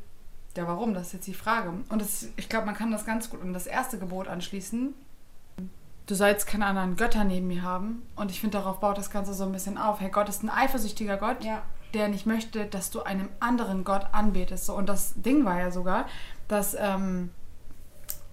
Ja, 0.54 0.66
warum? 0.66 0.92
Das 0.92 1.08
ist 1.08 1.12
jetzt 1.14 1.26
die 1.26 1.34
Frage. 1.34 1.72
Und 1.88 2.02
das, 2.02 2.28
ich 2.36 2.48
glaube, 2.48 2.66
man 2.66 2.74
kann 2.74 2.90
das 2.90 3.06
ganz 3.06 3.30
gut 3.30 3.40
an 3.40 3.54
das 3.54 3.66
erste 3.66 3.98
Gebot 3.98 4.28
anschließen. 4.28 4.94
Du 6.06 6.14
sollst 6.14 6.46
keine 6.46 6.66
anderen 6.66 6.96
Götter 6.96 7.24
neben 7.24 7.48
mir 7.48 7.62
haben. 7.62 8.02
Und 8.16 8.30
ich 8.30 8.40
finde, 8.40 8.58
darauf 8.58 8.80
baut 8.80 8.98
das 8.98 9.10
Ganze 9.10 9.34
so 9.34 9.44
ein 9.44 9.52
bisschen 9.52 9.78
auf. 9.78 10.00
Hey, 10.00 10.10
Gott 10.10 10.28
ist 10.28 10.42
ein 10.42 10.50
eifersüchtiger 10.50 11.16
Gott 11.16 11.42
Ja. 11.42 11.62
Der 11.94 12.08
nicht 12.08 12.26
möchte, 12.26 12.66
dass 12.66 12.90
du 12.90 13.02
einem 13.02 13.28
anderen 13.40 13.84
Gott 13.84 14.06
anbetest. 14.12 14.66
So, 14.66 14.74
und 14.74 14.88
das 14.88 15.14
Ding 15.16 15.44
war 15.44 15.58
ja 15.58 15.70
sogar, 15.70 16.06
dass 16.48 16.76
ähm, 16.78 17.30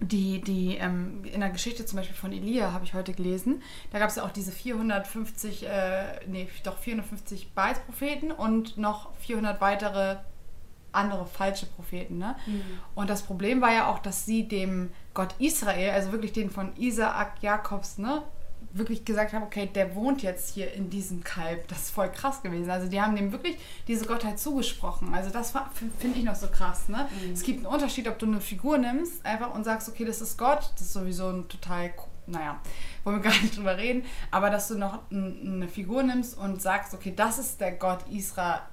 die, 0.00 0.40
die 0.40 0.76
ähm, 0.76 1.24
in 1.24 1.40
der 1.40 1.50
Geschichte 1.50 1.86
zum 1.86 1.98
Beispiel 1.98 2.16
von 2.16 2.32
Elia, 2.32 2.72
habe 2.72 2.84
ich 2.84 2.94
heute 2.94 3.12
gelesen, 3.12 3.62
da 3.90 3.98
gab 3.98 4.08
es 4.08 4.16
ja 4.16 4.24
auch 4.24 4.30
diese 4.30 4.52
450, 4.52 5.66
äh, 5.66 6.26
nee, 6.26 6.48
doch 6.62 6.78
450 6.78 7.52
Baals-Propheten 7.52 8.30
und 8.30 8.76
noch 8.76 9.14
400 9.16 9.60
weitere 9.60 10.16
andere 10.92 11.26
falsche 11.26 11.66
Propheten. 11.66 12.18
Ne? 12.18 12.36
Und 12.94 13.10
das 13.10 13.22
Problem 13.22 13.60
war 13.60 13.72
ja 13.72 13.88
auch, 13.88 13.98
dass 13.98 14.24
sie 14.24 14.46
dem 14.46 14.90
Gott 15.12 15.34
Israel, 15.38 15.90
also 15.90 16.12
wirklich 16.12 16.32
den 16.32 16.50
von 16.50 16.76
Isaak 16.76 17.42
Jakobs, 17.42 17.98
ne, 17.98 18.22
wirklich 18.76 19.04
gesagt 19.04 19.32
haben, 19.32 19.44
okay, 19.44 19.70
der 19.72 19.94
wohnt 19.94 20.22
jetzt 20.22 20.52
hier 20.52 20.72
in 20.74 20.90
diesem 20.90 21.22
Kalb. 21.22 21.68
Das 21.68 21.78
ist 21.82 21.90
voll 21.90 22.10
krass 22.10 22.42
gewesen. 22.42 22.68
Also 22.70 22.88
die 22.88 23.00
haben 23.00 23.14
dem 23.16 23.30
wirklich 23.32 23.56
diese 23.86 24.04
Gottheit 24.04 24.38
zugesprochen. 24.38 25.14
Also 25.14 25.30
das 25.30 25.52
finde 25.98 26.18
ich 26.18 26.24
noch 26.24 26.34
so 26.34 26.48
krass. 26.48 26.88
Ne? 26.88 27.08
Es 27.32 27.42
gibt 27.42 27.58
einen 27.64 27.72
Unterschied, 27.72 28.08
ob 28.08 28.18
du 28.18 28.26
eine 28.26 28.40
Figur 28.40 28.76
nimmst 28.78 29.24
einfach 29.24 29.54
und 29.54 29.64
sagst, 29.64 29.88
okay, 29.88 30.04
das 30.04 30.20
ist 30.20 30.36
Gott. 30.36 30.70
Das 30.74 30.82
ist 30.82 30.92
sowieso 30.92 31.28
ein 31.30 31.48
total, 31.48 31.92
naja, 32.26 32.60
wollen 33.04 33.22
wir 33.22 33.30
gar 33.30 33.40
nicht 33.40 33.56
drüber 33.56 33.76
reden. 33.76 34.04
Aber 34.30 34.50
dass 34.50 34.68
du 34.68 34.76
noch 34.76 34.98
eine 35.10 35.68
Figur 35.68 36.02
nimmst 36.02 36.36
und 36.36 36.60
sagst, 36.60 36.94
okay, 36.94 37.12
das 37.14 37.38
ist 37.38 37.60
der 37.60 37.72
Gott 37.72 38.04
Israels. 38.10 38.64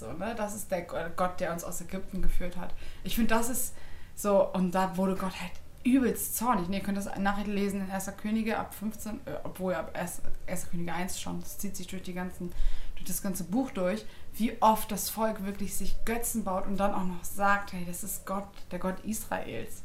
So, 0.00 0.12
ne? 0.12 0.34
Das 0.36 0.54
ist 0.54 0.70
der 0.70 0.82
Go- 0.82 0.96
Gott, 1.16 1.38
der 1.40 1.52
uns 1.52 1.64
aus 1.64 1.80
Ägypten 1.80 2.22
geführt 2.22 2.56
hat. 2.56 2.74
Ich 3.04 3.14
finde, 3.14 3.34
das 3.34 3.48
ist 3.48 3.74
so, 4.16 4.44
und 4.52 4.74
da 4.74 4.96
wurde 4.96 5.14
Gott 5.14 5.38
halt 5.40 5.52
übelst 5.84 6.36
zornig. 6.36 6.68
Ihr 6.68 6.80
könnt 6.80 6.98
das 6.98 7.08
nachher 7.18 7.46
lesen 7.46 7.80
in 7.82 7.90
1. 7.90 8.10
Könige 8.20 8.58
ab 8.58 8.74
15, 8.74 9.20
äh, 9.24 9.32
obwohl 9.44 9.74
ab 9.74 9.90
1. 9.94 10.22
1. 10.46 10.70
Könige 10.70 10.92
1 10.92 11.20
schon, 11.20 11.40
das 11.40 11.58
zieht 11.58 11.76
sich 11.76 11.86
durch, 11.86 12.02
die 12.02 12.14
ganzen, 12.14 12.52
durch 12.94 13.06
das 13.06 13.22
ganze 13.22 13.44
Buch 13.44 13.70
durch, 13.70 14.04
wie 14.34 14.60
oft 14.60 14.90
das 14.92 15.10
Volk 15.10 15.44
wirklich 15.44 15.74
sich 15.74 15.96
Götzen 16.04 16.44
baut 16.44 16.66
und 16.66 16.76
dann 16.78 16.94
auch 16.94 17.04
noch 17.04 17.24
sagt, 17.24 17.72
hey, 17.72 17.84
das 17.86 18.04
ist 18.04 18.26
Gott, 18.26 18.48
der 18.70 18.78
Gott 18.78 19.00
Israels. 19.04 19.82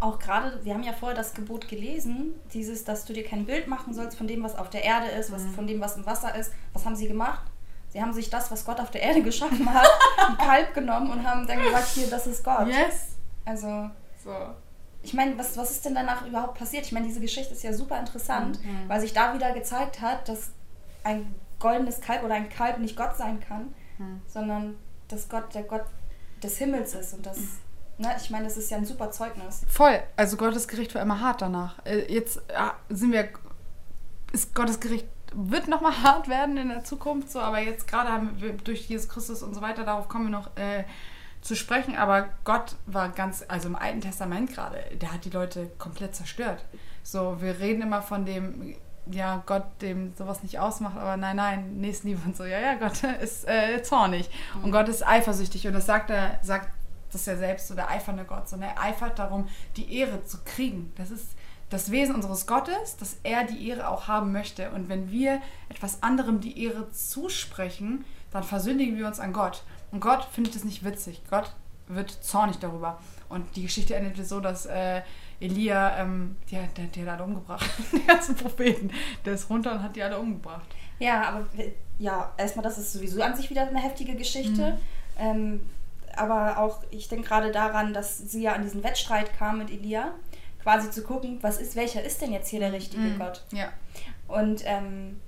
Auch 0.00 0.18
gerade, 0.18 0.64
wir 0.64 0.74
haben 0.74 0.82
ja 0.82 0.92
vorher 0.92 1.16
das 1.16 1.32
Gebot 1.32 1.68
gelesen, 1.68 2.34
dieses, 2.52 2.84
dass 2.84 3.04
du 3.04 3.12
dir 3.12 3.24
kein 3.24 3.46
Bild 3.46 3.68
machen 3.68 3.94
sollst 3.94 4.18
von 4.18 4.26
dem, 4.26 4.42
was 4.42 4.56
auf 4.56 4.68
der 4.68 4.82
Erde 4.82 5.06
ist, 5.06 5.30
was, 5.30 5.46
von 5.54 5.66
dem, 5.66 5.80
was 5.80 5.96
im 5.96 6.04
Wasser 6.04 6.34
ist. 6.34 6.52
Was 6.72 6.84
haben 6.84 6.96
sie 6.96 7.06
gemacht? 7.06 7.44
Sie 7.90 8.02
haben 8.02 8.12
sich 8.12 8.28
das, 8.28 8.50
was 8.50 8.64
Gott 8.64 8.80
auf 8.80 8.90
der 8.90 9.02
Erde 9.02 9.22
geschaffen 9.22 9.72
hat, 9.72 9.86
ein 10.28 10.38
Kalb 10.38 10.74
genommen 10.74 11.10
und 11.10 11.24
haben 11.24 11.46
dann 11.46 11.62
gesagt, 11.62 11.88
hier, 11.88 12.08
das 12.08 12.26
ist 12.26 12.42
Gott. 12.42 12.66
Yes! 12.66 13.16
Also, 13.44 13.90
So. 14.24 14.34
Ich 15.02 15.14
meine, 15.14 15.36
was, 15.38 15.56
was 15.56 15.70
ist 15.70 15.84
denn 15.84 15.94
danach 15.94 16.26
überhaupt 16.26 16.58
passiert? 16.58 16.86
Ich 16.86 16.92
meine, 16.92 17.06
diese 17.06 17.20
Geschichte 17.20 17.52
ist 17.54 17.62
ja 17.62 17.72
super 17.72 17.98
interessant, 17.98 18.58
weil 18.88 19.00
sich 19.00 19.12
da 19.12 19.34
wieder 19.34 19.52
gezeigt 19.52 20.00
hat, 20.00 20.28
dass 20.28 20.50
ein 21.04 21.34
goldenes 21.58 22.00
Kalb 22.00 22.22
oder 22.24 22.34
ein 22.34 22.48
Kalb 22.48 22.78
nicht 22.78 22.96
Gott 22.96 23.16
sein 23.16 23.40
kann, 23.40 23.74
sondern 24.26 24.76
dass 25.08 25.28
Gott 25.28 25.54
der 25.54 25.62
Gott 25.64 25.84
des 26.42 26.58
Himmels 26.58 26.94
ist. 26.94 27.14
Und 27.14 27.26
das, 27.26 27.38
ne, 27.98 28.14
ich 28.20 28.30
meine, 28.30 28.44
das 28.44 28.56
ist 28.56 28.70
ja 28.70 28.76
ein 28.76 28.84
super 28.84 29.10
Zeugnis. 29.10 29.62
Voll. 29.68 30.02
Also 30.16 30.36
Gottes 30.36 30.66
Gericht 30.66 30.94
war 30.94 31.02
immer 31.02 31.20
hart 31.20 31.42
danach. 31.42 31.84
Äh, 31.84 32.12
Jetzt 32.12 32.40
ja, 32.50 32.74
sind 32.88 33.12
wir, 33.12 33.28
ist 34.32 34.54
Gottes 34.54 34.80
Gericht 34.80 35.06
wird 35.34 35.68
nochmal 35.68 35.92
hart 36.02 36.28
werden 36.28 36.56
in 36.56 36.68
der 36.68 36.84
Zukunft, 36.84 37.30
so, 37.30 37.40
aber 37.40 37.58
jetzt 37.60 37.88
gerade 37.88 38.10
haben 38.10 38.40
wir 38.40 38.52
durch 38.52 38.86
Jesus 38.88 39.08
Christus 39.08 39.42
und 39.42 39.54
so 39.54 39.62
weiter, 39.62 39.84
darauf 39.84 40.08
kommen 40.08 40.26
wir 40.26 40.30
noch 40.30 40.54
äh, 40.56 40.84
zu 41.42 41.56
sprechen, 41.56 41.96
aber 41.96 42.28
Gott 42.44 42.76
war 42.86 43.08
ganz, 43.10 43.44
also 43.48 43.68
im 43.68 43.76
Alten 43.76 44.00
Testament 44.00 44.52
gerade, 44.52 44.78
der 44.94 45.12
hat 45.12 45.24
die 45.24 45.30
Leute 45.30 45.70
komplett 45.76 46.14
zerstört. 46.14 46.64
So, 47.02 47.40
wir 47.40 47.58
reden 47.58 47.82
immer 47.82 48.00
von 48.00 48.24
dem, 48.24 48.76
ja, 49.10 49.42
Gott, 49.44 49.64
dem 49.80 50.14
sowas 50.16 50.44
nicht 50.44 50.60
ausmacht, 50.60 50.96
aber 50.96 51.16
nein, 51.16 51.36
nein, 51.36 51.76
Nächstenliebe 51.78 52.20
und 52.24 52.36
so, 52.36 52.44
ja, 52.44 52.60
ja, 52.60 52.74
Gott 52.74 53.02
ist 53.22 53.46
äh, 53.48 53.82
zornig 53.82 54.30
und 54.62 54.70
Gott 54.70 54.88
ist 54.88 55.06
eifersüchtig 55.06 55.66
und 55.66 55.72
das 55.72 55.86
sagt 55.86 56.10
er, 56.10 56.38
sagt 56.42 56.68
das 57.10 57.26
ja 57.26 57.36
selbst 57.36 57.68
so 57.68 57.74
der 57.74 57.90
eifernde 57.90 58.24
Gott, 58.24 58.48
sondern 58.48 58.70
er 58.70 58.82
eifert 58.82 59.18
darum, 59.18 59.48
die 59.76 59.98
Ehre 59.98 60.24
zu 60.24 60.38
kriegen. 60.44 60.92
Das 60.96 61.10
ist 61.10 61.34
das 61.68 61.90
Wesen 61.90 62.14
unseres 62.14 62.46
Gottes, 62.46 62.96
dass 62.96 63.16
er 63.22 63.44
die 63.44 63.68
Ehre 63.68 63.88
auch 63.88 64.06
haben 64.08 64.32
möchte. 64.32 64.70
Und 64.70 64.88
wenn 64.88 65.10
wir 65.10 65.40
etwas 65.68 66.02
anderem 66.02 66.40
die 66.40 66.62
Ehre 66.64 66.90
zusprechen, 66.90 68.04
dann 68.30 68.44
versündigen 68.44 68.96
wir 68.96 69.06
uns 69.06 69.20
an 69.20 69.32
Gott. 69.32 69.62
Und 69.92 70.00
Gott 70.00 70.24
findet 70.24 70.56
es 70.56 70.64
nicht 70.64 70.84
witzig. 70.84 71.22
Gott 71.30 71.52
wird 71.86 72.10
zornig 72.10 72.58
darüber. 72.58 72.98
Und 73.28 73.56
die 73.56 73.62
Geschichte 73.62 73.94
endete 73.94 74.24
so, 74.24 74.40
dass 74.40 74.66
äh, 74.66 75.02
Elia, 75.40 75.98
ähm, 75.98 76.36
die, 76.50 76.58
hat, 76.58 76.76
der, 76.76 76.86
der 76.86 77.04
hat 77.04 77.20
alle 77.20 77.24
umgebracht, 77.24 77.68
die 77.92 78.04
ganzen 78.06 78.34
Propheten. 78.34 78.90
Der 79.24 79.34
ist 79.34 79.48
runter 79.50 79.72
und 79.72 79.82
hat 79.82 79.96
die 79.96 80.02
alle 80.02 80.18
umgebracht. 80.18 80.66
Ja, 80.98 81.22
aber 81.28 81.46
ja, 81.98 82.32
erstmal, 82.36 82.62
das 82.64 82.78
ist 82.78 82.92
sowieso 82.92 83.22
an 83.22 83.36
sich 83.36 83.50
wieder 83.50 83.66
eine 83.66 83.80
heftige 83.80 84.14
Geschichte. 84.14 84.72
Mhm. 84.72 84.78
Ähm, 85.18 85.60
aber 86.14 86.58
auch, 86.58 86.82
ich 86.90 87.08
denke 87.08 87.28
gerade 87.28 87.50
daran, 87.50 87.92
dass 87.94 88.18
sie 88.18 88.42
ja 88.42 88.52
an 88.52 88.62
diesen 88.62 88.82
Wettstreit 88.84 89.36
kam 89.36 89.58
mit 89.58 89.70
Elia, 89.70 90.12
quasi 90.62 90.90
zu 90.90 91.02
gucken, 91.02 91.38
was 91.42 91.58
ist, 91.58 91.74
welcher 91.74 92.02
ist 92.02 92.20
denn 92.20 92.32
jetzt 92.32 92.48
hier 92.48 92.60
der 92.60 92.72
richtige 92.72 93.02
mhm. 93.02 93.18
Gott? 93.18 93.44
Ja. 93.50 93.68
Und 94.28 94.62
ähm, 94.64 95.20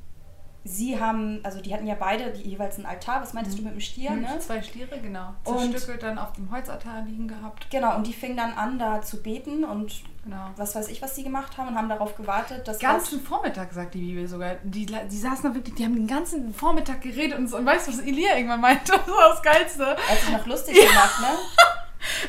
sie 0.64 0.98
haben, 0.98 1.40
also 1.42 1.60
die 1.60 1.74
hatten 1.74 1.86
ja 1.86 1.94
beide 1.94 2.32
die, 2.32 2.48
jeweils 2.48 2.76
einen 2.76 2.86
Altar, 2.86 3.20
was 3.20 3.34
meintest 3.34 3.58
mhm. 3.58 3.62
du 3.62 3.64
mit 3.66 3.74
dem 3.74 3.80
Stier, 3.80 4.10
mhm, 4.12 4.22
ne? 4.22 4.38
Zwei 4.38 4.62
Stiere, 4.62 4.98
genau. 4.98 5.34
Zerstückelt 5.44 6.02
dann 6.02 6.18
auf 6.18 6.32
dem 6.32 6.50
Holzaltar 6.50 7.02
liegen 7.02 7.28
gehabt. 7.28 7.70
Genau, 7.70 7.94
und 7.96 8.06
die 8.06 8.14
fingen 8.14 8.36
dann 8.36 8.54
an, 8.54 8.78
da 8.78 9.02
zu 9.02 9.22
beten 9.22 9.64
und 9.64 10.02
genau. 10.24 10.50
was 10.56 10.74
weiß 10.74 10.88
ich, 10.88 11.02
was 11.02 11.14
sie 11.14 11.22
gemacht 11.22 11.58
haben 11.58 11.68
und 11.68 11.74
haben 11.76 11.90
darauf 11.90 12.16
gewartet, 12.16 12.66
dass. 12.66 12.78
Den 12.78 12.88
ganzen 12.88 13.20
Vormittag, 13.20 13.72
sagt 13.74 13.94
die 13.94 14.00
Bibel 14.00 14.26
sogar. 14.26 14.54
Die, 14.62 14.86
die 14.86 15.18
saßen 15.18 15.50
da 15.50 15.54
wirklich, 15.54 15.74
die 15.74 15.84
haben 15.84 15.96
den 15.96 16.06
ganzen 16.06 16.54
Vormittag 16.54 17.02
geredet 17.02 17.38
und, 17.38 17.48
so, 17.48 17.58
und 17.58 17.66
weißt 17.66 17.88
du, 17.88 17.92
was 17.92 18.00
Elia 18.00 18.36
irgendwann 18.36 18.60
meinte? 18.60 18.92
Das 19.04 19.08
war 19.08 19.28
das 19.30 19.42
Geilste. 19.42 19.84
Er 19.84 20.08
hat 20.08 20.18
sich 20.18 20.32
noch 20.32 20.46
lustig 20.46 20.76
ja. 20.76 20.88
gemacht, 20.88 21.20
ne? 21.20 21.28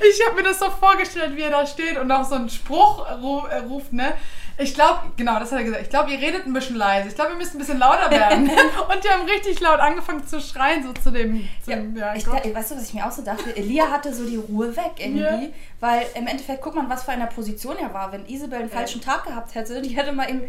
Ich 0.09 0.25
habe 0.25 0.37
mir 0.37 0.43
das 0.43 0.59
so 0.59 0.69
vorgestellt, 0.69 1.35
wie 1.35 1.41
er 1.41 1.49
da 1.49 1.65
steht 1.65 1.97
und 1.97 2.09
auch 2.09 2.23
so 2.23 2.35
einen 2.35 2.49
Spruch 2.49 3.05
ruft, 3.21 3.91
ne? 3.91 4.13
Ich 4.57 4.73
glaube, 4.73 4.99
genau, 5.17 5.37
das 5.39 5.51
hat 5.51 5.59
er 5.59 5.65
gesagt. 5.65 5.83
Ich 5.83 5.89
glaube, 5.89 6.11
ihr 6.11 6.19
redet 6.19 6.45
ein 6.45 6.53
bisschen 6.53 6.77
leise. 6.77 7.09
Ich 7.09 7.15
glaube, 7.15 7.31
ihr 7.31 7.37
müsst 7.37 7.53
ein 7.53 7.57
bisschen 7.57 7.79
lauter 7.79 8.09
werden. 8.09 8.43
und 8.89 9.03
die 9.03 9.09
haben 9.09 9.25
richtig 9.27 9.59
laut 9.59 9.79
angefangen 9.79 10.25
zu 10.25 10.39
schreien, 10.39 10.83
so 10.83 10.93
zu 10.93 11.11
dem. 11.11 11.47
Zum, 11.63 11.95
ja, 11.95 12.13
ja 12.13 12.15
ich, 12.15 12.25
weißt 12.25 12.71
du, 12.71 12.75
was 12.75 12.87
ich 12.87 12.93
mir 12.93 13.05
auch 13.05 13.11
so 13.11 13.21
dachte? 13.21 13.55
Elia 13.55 13.89
hatte 13.89 14.13
so 14.13 14.25
die 14.25 14.37
Ruhe 14.37 14.75
weg 14.75 14.93
irgendwie. 14.97 15.19
Yeah. 15.19 15.49
Weil 15.81 16.05
im 16.15 16.27
Endeffekt, 16.27 16.61
guck 16.61 16.75
mal, 16.75 16.87
was 16.87 17.03
für 17.03 17.11
eine 17.11 17.27
Position 17.27 17.77
er 17.77 17.93
war. 17.93 18.11
Wenn 18.11 18.25
Isabel 18.27 18.59
einen 18.59 18.69
falschen 18.69 19.01
Tag 19.01 19.25
gehabt 19.25 19.55
hätte, 19.55 19.81
die 19.81 19.89
hätte 19.89 20.13
mal 20.13 20.29
eben 20.29 20.43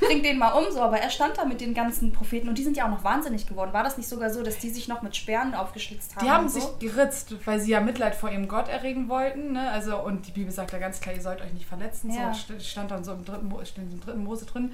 bring 0.00 0.22
den 0.22 0.38
mal 0.38 0.52
um, 0.52 0.70
so. 0.72 0.80
Aber 0.80 0.98
er 0.98 1.10
stand 1.10 1.38
da 1.38 1.44
mit 1.44 1.60
den 1.60 1.74
ganzen 1.74 2.12
Propheten 2.12 2.48
und 2.48 2.58
die 2.58 2.62
sind 2.62 2.76
ja 2.76 2.86
auch 2.86 2.90
noch 2.90 3.04
wahnsinnig 3.04 3.46
geworden. 3.46 3.72
War 3.72 3.82
das 3.82 3.96
nicht 3.96 4.08
sogar 4.08 4.30
so, 4.30 4.42
dass 4.42 4.58
die 4.58 4.70
sich 4.70 4.88
noch 4.88 5.02
mit 5.02 5.16
Sperren 5.16 5.54
aufgeschlitzt 5.54 6.16
haben? 6.16 6.24
Die 6.24 6.30
haben 6.30 6.48
so? 6.48 6.60
sich 6.60 6.78
geritzt, 6.78 7.34
weil 7.46 7.60
sie 7.60 7.72
ja 7.72 7.80
Mitleid 7.80 8.14
vor 8.14 8.30
ihrem 8.30 8.48
Gott 8.48 8.68
erregen 8.68 9.08
wollten. 9.08 9.52
Ne? 9.52 9.70
Also, 9.70 9.98
und 9.98 10.26
die 10.26 10.32
Bibel 10.32 10.52
sagt 10.52 10.72
ja 10.72 10.78
ganz 10.78 11.00
klar, 11.00 11.14
ihr 11.14 11.22
sollt 11.22 11.40
euch 11.40 11.52
nicht 11.52 11.66
verletzen. 11.66 12.10
Ja. 12.12 12.32
So 12.32 12.58
stand 12.60 12.90
dann 12.90 13.04
so 13.04 13.12
im 13.12 13.24
dritten, 13.24 13.50
im 13.76 14.00
dritten 14.00 14.24
Mose 14.24 14.46
drin. 14.46 14.72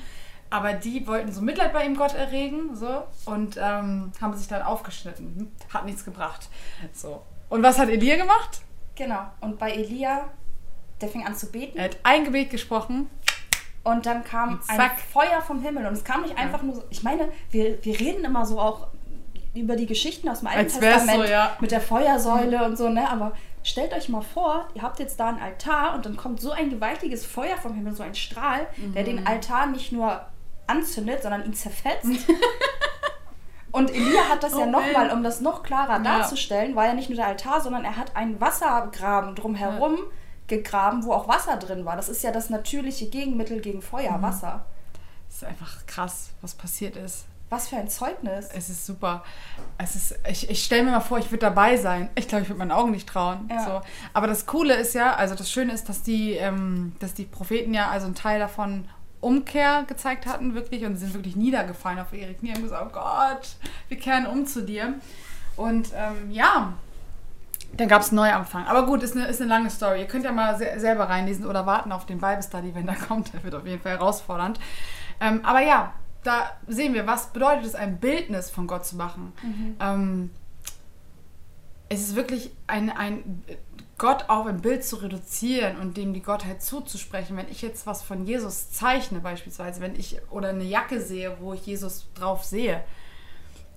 Aber 0.49 0.73
die 0.75 1.06
wollten 1.06 1.33
so 1.33 1.40
Mitleid 1.40 1.73
bei 1.73 1.85
ihm 1.85 1.97
Gott 1.97 2.14
erregen, 2.14 2.76
so, 2.76 3.02
und 3.25 3.56
ähm, 3.56 4.12
haben 4.21 4.37
sich 4.37 4.47
dann 4.47 4.62
aufgeschnitten. 4.62 5.52
Hat 5.73 5.85
nichts 5.85 6.04
gebracht. 6.04 6.49
So. 6.92 7.23
Und 7.49 7.62
was 7.62 7.78
hat 7.78 7.88
Elia 7.88 8.16
gemacht? 8.16 8.61
Genau. 8.95 9.26
Und 9.40 9.59
bei 9.59 9.73
Elia, 9.73 10.30
der 11.00 11.09
fing 11.09 11.26
an 11.26 11.35
zu 11.35 11.50
beten. 11.50 11.76
Er 11.76 11.87
hat 11.87 11.99
ein 12.04 12.25
Gebet 12.25 12.50
gesprochen 12.50 13.11
und 13.87 14.05
dann 14.05 14.25
kam 14.25 14.61
ein 14.66 14.90
Feuer 15.12 15.40
vom 15.47 15.62
Himmel. 15.62 15.87
Und 15.87 15.93
es 15.93 16.02
kam 16.02 16.23
nicht 16.23 16.37
einfach 16.37 16.62
nur 16.62 16.75
so. 16.75 16.85
Ich 16.90 17.05
meine, 17.05 17.28
wir, 17.52 17.83
wir 17.85 18.00
reden 18.00 18.25
immer 18.25 18.45
so 18.45 18.59
auch 18.59 18.88
über 19.55 19.76
die 19.76 19.87
Geschichten 19.87 20.28
aus 20.28 20.40
dem 20.40 20.49
Alten 20.49 20.69
Testament 20.69 21.25
so, 21.25 21.25
ja. 21.25 21.57
mit 21.61 21.71
der 21.71 21.81
Feuersäule 21.81 22.59
mhm. 22.59 22.64
und 22.64 22.76
so, 22.76 22.88
ne? 22.88 23.09
Aber 23.09 23.33
stellt 23.62 23.95
euch 23.95 24.09
mal 24.09 24.23
vor, 24.23 24.69
ihr 24.75 24.83
habt 24.83 24.99
jetzt 24.99 25.21
da 25.21 25.28
einen 25.28 25.38
Altar 25.38 25.95
und 25.95 26.05
dann 26.05 26.16
kommt 26.16 26.40
so 26.40 26.50
ein 26.50 26.69
gewaltiges 26.69 27.25
Feuer 27.25 27.57
vom 27.57 27.75
Himmel, 27.75 27.95
so 27.95 28.02
ein 28.02 28.16
Strahl, 28.16 28.66
mhm. 28.76 28.93
der 28.95 29.05
den 29.05 29.25
Altar 29.25 29.66
nicht 29.66 29.93
nur 29.93 30.21
anzündet, 30.66 31.23
sondern 31.23 31.45
ihn 31.45 31.55
zerfetzt. 31.55 32.11
Und 33.73 33.90
Elia 33.90 34.31
hat 34.31 34.43
das 34.43 34.55
oh, 34.55 34.61
ja 34.61 34.66
nochmal, 34.66 35.11
um 35.11 35.23
das 35.23 35.43
noch 35.43 35.62
klarer 35.62 35.99
ja. 36.02 36.19
darzustellen, 36.19 36.75
war 36.76 36.87
ja 36.87 36.95
nicht 36.95 37.11
nur 37.11 37.16
der 37.16 37.26
Altar, 37.26 37.61
sondern 37.61 37.85
er 37.85 37.99
hat 37.99 38.16
einen 38.16 38.40
Wassergraben 38.40 39.35
drumherum. 39.35 39.97
Ja 39.97 40.02
gegraben, 40.47 41.05
wo 41.05 41.12
auch 41.12 41.29
Wasser 41.29 41.57
drin 41.57 41.85
war. 41.85 41.97
Das 41.97 42.09
ist 42.09 42.23
ja 42.23 42.31
das 42.31 42.50
natürliche 42.50 43.07
Gegenmittel 43.07 43.61
gegen 43.61 43.83
Feuer, 43.83 44.19
mhm. 44.19 44.23
Wasser. 44.23 44.67
Das 45.29 45.38
ist 45.38 45.45
einfach 45.45 45.87
krass, 45.87 46.31
was 46.41 46.55
passiert 46.55 46.97
ist. 46.97 47.26
Was 47.49 47.69
für 47.69 47.76
ein 47.76 47.88
Zeugnis. 47.88 48.49
Es 48.53 48.69
ist 48.69 48.87
super. 48.87 49.23
Es 49.79 49.95
ist, 49.95 50.19
ich 50.29 50.50
ich 50.50 50.65
stelle 50.65 50.83
mir 50.83 50.91
mal 50.91 51.00
vor, 51.00 51.19
ich 51.19 51.31
würde 51.31 51.47
dabei 51.47 51.76
sein. 51.76 52.11
Ich 52.17 52.26
glaube, 52.26 52.43
ich 52.43 52.49
würde 52.49 52.59
meinen 52.59 52.73
Augen 52.73 52.91
nicht 52.91 53.09
trauen. 53.09 53.49
Ja. 53.49 53.65
So. 53.65 53.81
Aber 54.15 54.26
das 54.26 54.47
Coole 54.47 54.75
ist 54.75 54.95
ja, 54.95 55.15
also 55.15 55.37
das 55.37 55.50
Schöne 55.50 55.73
ist, 55.73 55.88
dass 55.88 56.03
die, 56.03 56.33
ähm, 56.33 56.97
dass 56.99 57.15
die 57.15 57.25
Propheten 57.25 57.73
ja 57.73 57.88
also 57.88 58.07
einen 58.07 58.17
Teil 58.17 58.41
davon 58.41 58.88
Umkehr 59.21 59.85
gezeigt 59.87 60.26
hatten, 60.26 60.55
wirklich, 60.55 60.85
und 60.85 60.97
sie 60.97 61.07
sind 61.07 61.15
wirklich 61.15 61.37
niedergefallen 61.37 61.99
auf 61.99 62.12
ihre 62.12 62.35
Knie 62.35 62.55
und 62.55 62.62
gesagt, 62.62 62.85
oh 62.87 62.93
Gott, 62.93 63.57
wir 63.88 63.99
kehren 63.99 64.26
um 64.26 64.47
zu 64.47 64.62
dir. 64.62 64.95
Und 65.57 65.88
ähm, 65.95 66.31
ja, 66.31 66.75
dann 67.76 67.88
gab 67.88 68.02
es 68.02 68.08
einen 68.08 68.16
Neuanfang. 68.16 68.66
Aber 68.66 68.87
gut, 68.87 69.02
ist 69.02 69.16
eine, 69.16 69.26
ist 69.26 69.40
eine 69.40 69.50
lange 69.50 69.70
Story. 69.70 70.00
Ihr 70.00 70.06
könnt 70.06 70.25
ja 70.25 70.32
mal 70.32 70.56
se 70.56 70.78
selber 70.78 71.08
reinlesen 71.08 71.46
oder 71.46 71.66
warten 71.66 71.92
auf 71.92 72.06
den 72.06 72.18
Bible 72.18 72.42
Study, 72.42 72.75
wenn 72.75 72.87
der 72.87 72.96
kommt. 73.08 73.32
Der 73.35 73.42
wird 73.44 73.54
auf 73.54 73.66
jeden 73.66 73.82
Fall 73.82 73.92
herausfordernd. 73.92 74.58
Ähm, 75.20 75.40
aber 75.44 75.61
ja, 75.61 75.92
da 76.23 76.50
sehen 76.66 76.94
wir, 76.94 77.06
was 77.06 77.32
bedeutet 77.32 77.66
es, 77.66 77.75
ein 77.75 77.99
Bildnis 77.99 78.50
von 78.50 78.66
Gott 78.66 78.85
zu 78.85 78.96
machen. 78.96 79.32
Mhm. 79.42 79.76
Ähm, 79.80 80.30
es 81.88 82.00
ist 82.00 82.16
wirklich 82.16 82.50
ein, 82.66 82.90
ein 82.90 83.44
Gott 83.99 84.28
auf 84.28 84.46
ein 84.46 84.61
Bild 84.61 84.85
zu 84.85 84.96
reduzieren 84.96 85.78
und 85.78 85.96
dem 85.96 86.12
die 86.12 86.23
Gottheit 86.23 86.62
zuzusprechen. 86.62 87.37
Wenn 87.37 87.49
ich 87.49 87.62
jetzt 87.62 87.87
was 87.87 88.02
von 88.02 88.26
Jesus 88.26 88.70
zeichne, 88.70 89.20
beispielsweise, 89.20 89.80
wenn 89.80 89.94
ich 89.94 90.20
oder 90.30 90.50
eine 90.50 90.64
Jacke 90.64 91.00
sehe, 91.00 91.37
wo 91.40 91.54
ich 91.54 91.64
Jesus 91.64 92.06
drauf 92.14 92.44
sehe, 92.44 92.85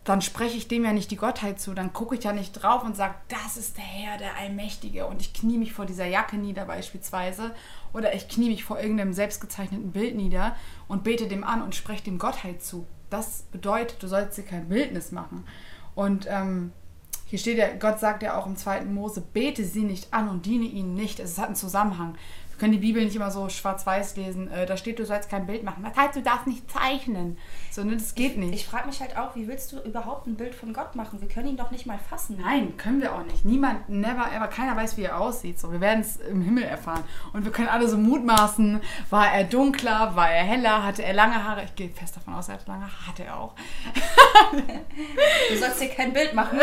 dann 0.09 0.23
spreche 0.23 0.57
ich 0.57 0.67
dem 0.67 0.85
ja 0.85 0.91
nicht 0.91 1.11
die 1.11 1.17
Gottheit 1.17 1.61
zu. 1.61 1.75
Dann 1.75 1.93
gucke 1.93 2.15
ich 2.15 2.23
ja 2.23 2.33
nicht 2.33 2.53
drauf 2.53 2.83
und 2.83 2.95
sage, 2.95 3.13
das 3.27 3.57
ist 3.57 3.77
der 3.77 3.83
Herr, 3.83 4.17
der 4.17 4.37
Allmächtige. 4.37 5.05
Und 5.05 5.21
ich 5.21 5.35
knie 5.35 5.59
mich 5.59 5.71
vor 5.71 5.85
dieser 5.85 6.07
Jacke 6.07 6.35
nieder 6.35 6.65
beispielsweise. 6.65 7.51
Oder 7.93 8.15
ich 8.15 8.27
knie 8.27 8.49
mich 8.49 8.63
vor 8.63 8.79
irgendeinem 8.79 9.13
selbstgezeichneten 9.13 9.91
Bild 9.91 10.15
nieder 10.15 10.55
und 10.87 11.03
bete 11.03 11.27
dem 11.27 11.43
an 11.43 11.61
und 11.61 11.75
spreche 11.75 12.05
dem 12.05 12.17
Gottheit 12.17 12.63
zu. 12.63 12.87
Das 13.11 13.43
bedeutet, 13.51 14.01
du 14.01 14.07
sollst 14.07 14.35
dir 14.35 14.43
kein 14.43 14.67
Bildnis 14.67 15.11
machen. 15.11 15.45
Und 15.93 16.25
ähm, 16.27 16.71
hier 17.27 17.37
steht 17.37 17.59
ja, 17.59 17.67
Gott 17.75 17.99
sagt 17.99 18.23
ja 18.23 18.35
auch 18.35 18.47
im 18.47 18.55
zweiten 18.55 18.91
Mose, 18.91 19.21
bete 19.21 19.63
sie 19.63 19.83
nicht 19.83 20.11
an 20.11 20.27
und 20.27 20.47
diene 20.47 20.65
ihnen 20.65 20.95
nicht. 20.95 21.19
Es 21.19 21.37
hat 21.37 21.45
einen 21.45 21.55
Zusammenhang 21.55 22.15
können 22.59 22.73
die 22.73 22.79
Bibel 22.79 23.03
nicht 23.03 23.15
immer 23.15 23.31
so 23.31 23.49
schwarz-weiß 23.49 24.17
lesen. 24.17 24.51
Äh, 24.51 24.65
da 24.65 24.77
steht, 24.77 24.99
du 24.99 25.05
sollst 25.05 25.29
kein 25.29 25.47
Bild 25.47 25.63
machen. 25.63 25.83
Das 25.83 25.95
heißt, 25.95 26.15
du 26.15 26.21
darfst 26.21 26.45
nicht 26.45 26.69
zeichnen. 26.69 27.37
So, 27.71 27.83
ne, 27.83 27.95
das 27.95 28.15
geht 28.15 28.37
nicht. 28.37 28.53
Ich, 28.53 28.61
ich 28.61 28.67
frage 28.67 28.87
mich 28.87 28.99
halt 28.99 29.17
auch, 29.17 29.35
wie 29.35 29.47
willst 29.47 29.71
du 29.71 29.79
überhaupt 29.79 30.27
ein 30.27 30.35
Bild 30.35 30.53
von 30.53 30.73
Gott 30.73 30.95
machen? 30.95 31.21
Wir 31.21 31.27
können 31.27 31.47
ihn 31.47 31.57
doch 31.57 31.71
nicht 31.71 31.85
mal 31.85 31.97
fassen. 31.97 32.39
Nein, 32.41 32.75
können 32.77 33.01
wir 33.01 33.15
auch 33.15 33.23
nicht. 33.23 33.45
Niemand, 33.45 33.89
never, 33.89 34.31
ever, 34.31 34.47
keiner 34.47 34.75
weiß, 34.75 34.97
wie 34.97 35.03
er 35.03 35.19
aussieht. 35.19 35.59
So, 35.59 35.71
wir 35.71 35.81
werden 35.81 36.01
es 36.01 36.17
im 36.17 36.41
Himmel 36.41 36.63
erfahren. 36.63 37.03
Und 37.33 37.45
wir 37.45 37.51
können 37.51 37.69
alle 37.69 37.87
so 37.87 37.97
mutmaßen, 37.97 38.81
war 39.09 39.31
er 39.31 39.45
dunkler, 39.45 40.15
war 40.15 40.29
er 40.29 40.43
heller, 40.43 40.83
hatte 40.83 41.03
er 41.03 41.13
lange 41.13 41.43
Haare? 41.43 41.63
Ich 41.63 41.75
gehe 41.75 41.89
fest 41.89 42.17
davon 42.17 42.33
aus, 42.33 42.49
er 42.49 42.55
hatte 42.55 42.67
lange 42.67 42.83
Haare. 42.83 43.07
Hatte 43.07 43.23
er 43.23 43.39
auch. 43.39 43.55
du 45.49 45.57
sollst 45.57 45.81
dir 45.81 45.89
kein 45.89 46.11
Bild 46.13 46.33
machen. 46.33 46.59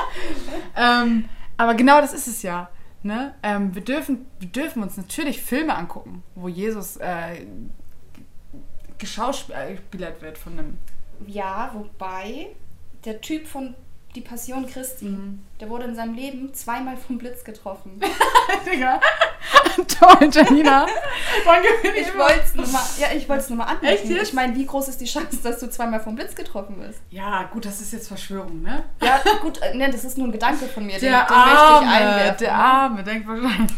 ähm, 0.76 1.28
aber 1.56 1.74
genau 1.74 2.00
das 2.00 2.12
ist 2.12 2.28
es 2.28 2.42
ja. 2.42 2.68
Ne? 3.06 3.34
Ähm, 3.44 3.72
wir, 3.72 3.82
dürfen, 3.82 4.26
wir 4.40 4.48
dürfen 4.48 4.82
uns 4.82 4.96
natürlich 4.96 5.40
Filme 5.40 5.76
angucken, 5.76 6.24
wo 6.34 6.48
Jesus 6.48 6.96
äh, 6.96 7.46
geschauspielert 8.98 10.22
wird 10.22 10.36
von 10.36 10.58
einem. 10.58 10.78
Ja, 11.24 11.70
wobei 11.72 12.48
der 13.04 13.20
Typ 13.20 13.46
von 13.46 13.74
Die 14.16 14.20
Passion 14.22 14.66
Christi, 14.66 15.04
mhm. 15.04 15.44
der 15.60 15.70
wurde 15.70 15.84
in 15.84 15.94
seinem 15.94 16.14
Leben 16.14 16.52
zweimal 16.52 16.96
vom 16.96 17.18
Blitz 17.18 17.44
getroffen. 17.44 18.00
Digga. 18.66 19.00
Toll, 19.76 20.30
Janina. 20.30 20.86
ich 20.86 22.16
wollte 22.16 22.40
es 22.42 22.54
nur 22.54 22.66
mal, 22.68 22.82
ja, 22.98 23.08
ich 23.14 23.28
wollte 23.28 23.42
es 23.42 23.48
nur 23.48 23.58
mal 23.58 23.64
anmerken. 23.64 24.10
Ich 24.10 24.32
meine, 24.32 24.54
wie 24.54 24.66
groß 24.66 24.88
ist 24.88 25.00
die 25.00 25.06
Chance, 25.06 25.38
dass 25.42 25.60
du 25.60 25.70
zweimal 25.70 26.00
vom 26.00 26.14
Blitz 26.14 26.34
getroffen 26.34 26.80
wirst? 26.80 27.00
Ja, 27.10 27.44
gut, 27.44 27.64
das 27.64 27.80
ist 27.80 27.92
jetzt 27.92 28.08
Verschwörung, 28.08 28.62
ne? 28.62 28.84
Ja, 29.02 29.20
gut, 29.40 29.60
äh, 29.62 29.76
ne, 29.76 29.90
das 29.90 30.04
ist 30.04 30.18
nur 30.18 30.28
ein 30.28 30.32
Gedanke 30.32 30.66
von 30.66 30.86
mir, 30.86 30.98
der 30.98 31.00
den, 31.00 31.28
den 31.28 31.36
Arme, 31.36 31.52
möchte 31.52 31.84
ich 31.84 31.90
einwerfen. 31.90 32.36
Der 32.38 32.54
Arme, 32.54 33.04
denkt 33.04 33.28
wahrscheinlich. 33.28 33.72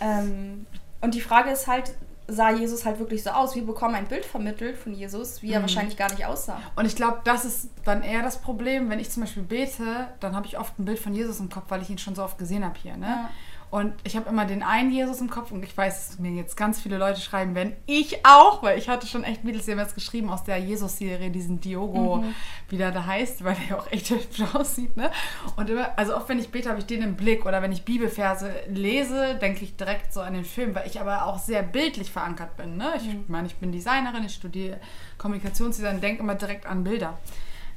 Ähm, 0.00 0.66
und 1.00 1.14
die 1.14 1.20
Frage 1.20 1.50
ist 1.50 1.66
halt, 1.66 1.94
sah 2.28 2.50
Jesus 2.50 2.84
halt 2.84 2.98
wirklich 2.98 3.22
so 3.22 3.30
aus? 3.30 3.54
Wir 3.54 3.64
bekommen 3.64 3.94
ein 3.94 4.06
Bild 4.06 4.24
vermittelt 4.24 4.76
von 4.76 4.92
Jesus, 4.92 5.42
wie 5.42 5.52
er 5.52 5.60
mhm. 5.60 5.64
wahrscheinlich 5.64 5.96
gar 5.96 6.10
nicht 6.10 6.26
aussah. 6.26 6.60
Und 6.74 6.86
ich 6.86 6.96
glaube, 6.96 7.20
das 7.24 7.44
ist 7.44 7.70
dann 7.84 8.02
eher 8.02 8.22
das 8.22 8.40
Problem, 8.40 8.90
wenn 8.90 8.98
ich 8.98 9.10
zum 9.10 9.22
Beispiel 9.22 9.42
bete, 9.42 10.08
dann 10.20 10.34
habe 10.34 10.46
ich 10.46 10.58
oft 10.58 10.78
ein 10.78 10.84
Bild 10.84 10.98
von 10.98 11.14
Jesus 11.14 11.40
im 11.40 11.48
Kopf, 11.48 11.64
weil 11.68 11.82
ich 11.82 11.90
ihn 11.90 11.98
schon 11.98 12.14
so 12.14 12.24
oft 12.24 12.38
gesehen 12.38 12.64
habe 12.64 12.78
hier. 12.82 12.96
Ne? 12.96 13.06
Ja. 13.06 13.30
Und 13.68 13.94
ich 14.04 14.16
habe 14.16 14.28
immer 14.28 14.44
den 14.44 14.62
einen 14.62 14.92
Jesus 14.92 15.20
im 15.20 15.28
Kopf 15.28 15.50
und 15.50 15.62
ich 15.64 15.76
weiß, 15.76 16.08
dass 16.08 16.18
mir 16.20 16.30
jetzt 16.30 16.56
ganz 16.56 16.80
viele 16.80 16.98
Leute 16.98 17.20
schreiben 17.20 17.56
werden. 17.56 17.74
Ich 17.86 18.24
auch, 18.24 18.62
weil 18.62 18.78
ich 18.78 18.88
hatte 18.88 19.08
schon 19.08 19.24
echt 19.24 19.42
Mädels, 19.42 19.64
die 19.64 19.72
haben 19.72 19.80
jetzt 19.80 19.96
geschrieben 19.96 20.30
aus 20.30 20.44
der 20.44 20.58
Jesus-Serie, 20.58 21.30
diesen 21.30 21.60
Diogo, 21.60 22.18
mhm. 22.18 22.34
wie 22.68 22.76
der 22.76 22.92
da 22.92 23.04
heißt, 23.04 23.42
weil 23.44 23.56
der 23.56 23.64
ja 23.70 23.78
auch 23.78 23.90
echt 23.90 24.10
hübsch 24.10 24.42
aussieht. 24.54 24.96
Ne? 24.96 25.10
Und 25.56 25.68
immer, 25.68 25.98
also 25.98 26.16
oft, 26.16 26.28
wenn 26.28 26.38
ich 26.38 26.50
bete, 26.50 26.68
habe 26.68 26.78
ich 26.78 26.86
den 26.86 27.02
im 27.02 27.16
Blick 27.16 27.44
oder 27.44 27.60
wenn 27.60 27.72
ich 27.72 27.84
Bibelverse 27.84 28.52
lese, 28.68 29.34
denke 29.34 29.64
ich 29.64 29.76
direkt 29.76 30.12
so 30.12 30.20
an 30.20 30.34
den 30.34 30.44
Film, 30.44 30.74
weil 30.74 30.86
ich 30.86 31.00
aber 31.00 31.26
auch 31.26 31.38
sehr 31.38 31.64
bildlich 31.64 32.10
verankert 32.10 32.56
bin. 32.56 32.76
Ne? 32.76 32.92
Ich 32.96 33.04
mhm. 33.04 33.24
meine, 33.26 33.48
ich 33.48 33.56
bin 33.56 33.72
Designerin, 33.72 34.24
ich 34.24 34.34
studiere 34.34 34.78
Kommunikationsdesign, 35.18 36.00
denke 36.00 36.22
immer 36.22 36.36
direkt 36.36 36.66
an 36.66 36.84
Bilder. 36.84 37.18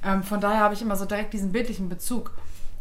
Ähm, 0.05 0.23
von 0.23 0.39
daher 0.39 0.59
habe 0.59 0.75
ich 0.75 0.81
immer 0.81 0.95
so 0.95 1.05
direkt 1.05 1.33
diesen 1.33 1.51
bildlichen 1.51 1.89
Bezug. 1.89 2.31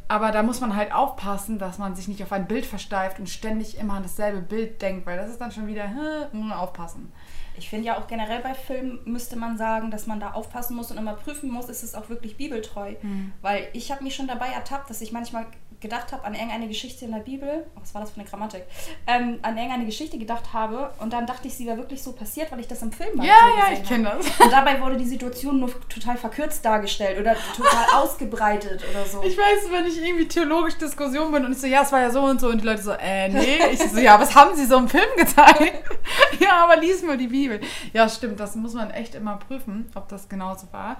Aber 0.08 0.32
da 0.32 0.42
muss 0.42 0.60
man 0.60 0.74
halt 0.74 0.92
aufpassen, 0.92 1.58
dass 1.58 1.78
man 1.78 1.94
sich 1.94 2.08
nicht 2.08 2.22
auf 2.22 2.32
ein 2.32 2.46
Bild 2.46 2.64
versteift 2.64 3.20
und 3.20 3.28
ständig 3.28 3.78
immer 3.78 3.94
an 3.94 4.02
dasselbe 4.02 4.40
Bild 4.40 4.80
denkt, 4.80 5.06
weil 5.06 5.18
das 5.18 5.30
ist 5.30 5.40
dann 5.40 5.52
schon 5.52 5.66
wieder, 5.66 5.84
hm, 6.32 6.52
aufpassen. 6.52 7.12
Ich 7.58 7.68
finde 7.68 7.86
ja 7.86 7.98
auch 7.98 8.06
generell 8.06 8.40
bei 8.40 8.54
Filmen 8.54 9.00
müsste 9.04 9.36
man 9.36 9.58
sagen, 9.58 9.90
dass 9.90 10.06
man 10.06 10.20
da 10.20 10.30
aufpassen 10.30 10.76
muss 10.76 10.90
und 10.90 10.96
immer 10.96 11.14
prüfen 11.14 11.50
muss, 11.50 11.68
ist 11.68 11.82
es 11.82 11.94
auch 11.94 12.08
wirklich 12.08 12.36
bibeltreu. 12.36 12.94
Mhm. 13.02 13.32
Weil 13.42 13.68
ich 13.72 13.90
habe 13.90 14.04
mich 14.04 14.14
schon 14.14 14.28
dabei 14.28 14.48
ertappt, 14.48 14.88
dass 14.88 15.00
ich 15.00 15.12
manchmal 15.12 15.46
gedacht 15.80 16.12
habe 16.12 16.24
an 16.24 16.34
irgendeine 16.34 16.66
Geschichte 16.66 17.04
in 17.04 17.12
der 17.12 17.20
Bibel, 17.20 17.66
oh, 17.76 17.80
was 17.80 17.94
war 17.94 18.00
das 18.00 18.10
für 18.10 18.20
eine 18.20 18.28
Grammatik, 18.28 18.64
ähm, 19.06 19.38
an 19.42 19.56
irgendeine 19.56 19.86
Geschichte 19.86 20.18
gedacht 20.18 20.52
habe 20.52 20.92
und 20.98 21.12
dann 21.12 21.26
dachte 21.26 21.46
ich, 21.46 21.54
sie 21.54 21.66
wäre 21.66 21.76
wirklich 21.76 22.02
so 22.02 22.12
passiert, 22.12 22.50
weil 22.50 22.60
ich 22.60 22.66
das 22.66 22.82
im 22.82 22.90
Film 22.90 23.16
mal 23.16 23.26
Ja, 23.26 23.34
ja, 23.58 23.72
ich 23.72 23.86
kenne 23.86 24.04
das. 24.16 24.26
Und 24.40 24.52
dabei 24.52 24.80
wurde 24.80 24.96
die 24.96 25.06
Situation 25.06 25.60
nur 25.60 25.70
total 25.88 26.16
verkürzt 26.16 26.64
dargestellt 26.64 27.20
oder 27.20 27.36
total 27.56 27.86
ausgebreitet 28.02 28.82
oder 28.90 29.04
so. 29.04 29.22
Ich 29.22 29.38
weiß, 29.38 29.70
wenn 29.70 29.86
ich 29.86 30.02
irgendwie 30.02 30.26
theologisch 30.26 30.76
Diskussion 30.78 31.30
bin 31.30 31.44
und 31.44 31.52
ich 31.52 31.58
so, 31.58 31.66
ja, 31.66 31.82
es 31.82 31.92
war 31.92 32.00
ja 32.00 32.10
so 32.10 32.22
und 32.22 32.40
so 32.40 32.48
und 32.48 32.60
die 32.60 32.66
Leute 32.66 32.82
so, 32.82 32.92
äh, 32.92 33.28
nee. 33.28 33.58
Ich 33.72 33.78
so, 33.78 33.98
ja, 33.98 34.18
was 34.18 34.34
haben 34.34 34.56
sie 34.56 34.66
so 34.66 34.78
im 34.78 34.88
Film 34.88 35.08
gezeigt? 35.16 35.84
ja, 36.40 36.64
aber 36.64 36.76
lies 36.76 37.02
mal 37.02 37.16
die 37.16 37.28
Bibel. 37.28 37.60
Ja, 37.92 38.08
stimmt, 38.08 38.40
das 38.40 38.56
muss 38.56 38.74
man 38.74 38.90
echt 38.90 39.14
immer 39.14 39.36
prüfen, 39.36 39.90
ob 39.94 40.08
das 40.08 40.28
genauso 40.28 40.66
war. 40.72 40.96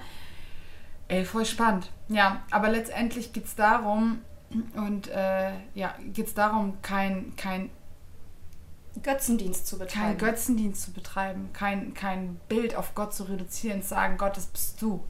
Ey, 1.08 1.25
voll 1.25 1.47
spannend. 1.47 1.90
Ja, 2.08 2.42
aber 2.50 2.68
letztendlich 2.68 3.32
geht 3.32 3.47
es 3.47 3.54
darum, 3.54 4.20
und 4.76 5.08
äh, 5.08 5.52
ja, 5.74 5.94
geht 6.12 6.26
es 6.26 6.34
darum, 6.34 6.80
kein, 6.82 7.34
kein 7.36 7.70
Götzendienst 9.02 9.66
zu 9.66 9.78
betreiben. 9.78 10.18
Kein 10.18 10.18
Götzendienst 10.18 10.82
zu 10.82 10.92
betreiben, 10.92 11.50
kein, 11.52 11.94
kein 11.94 12.40
Bild 12.48 12.74
auf 12.74 12.94
Gott 12.94 13.14
zu 13.14 13.24
reduzieren, 13.24 13.82
zu 13.82 13.88
sagen, 13.88 14.16
Gott, 14.16 14.36
das 14.36 14.46
bist 14.46 14.80
du. 14.80 15.04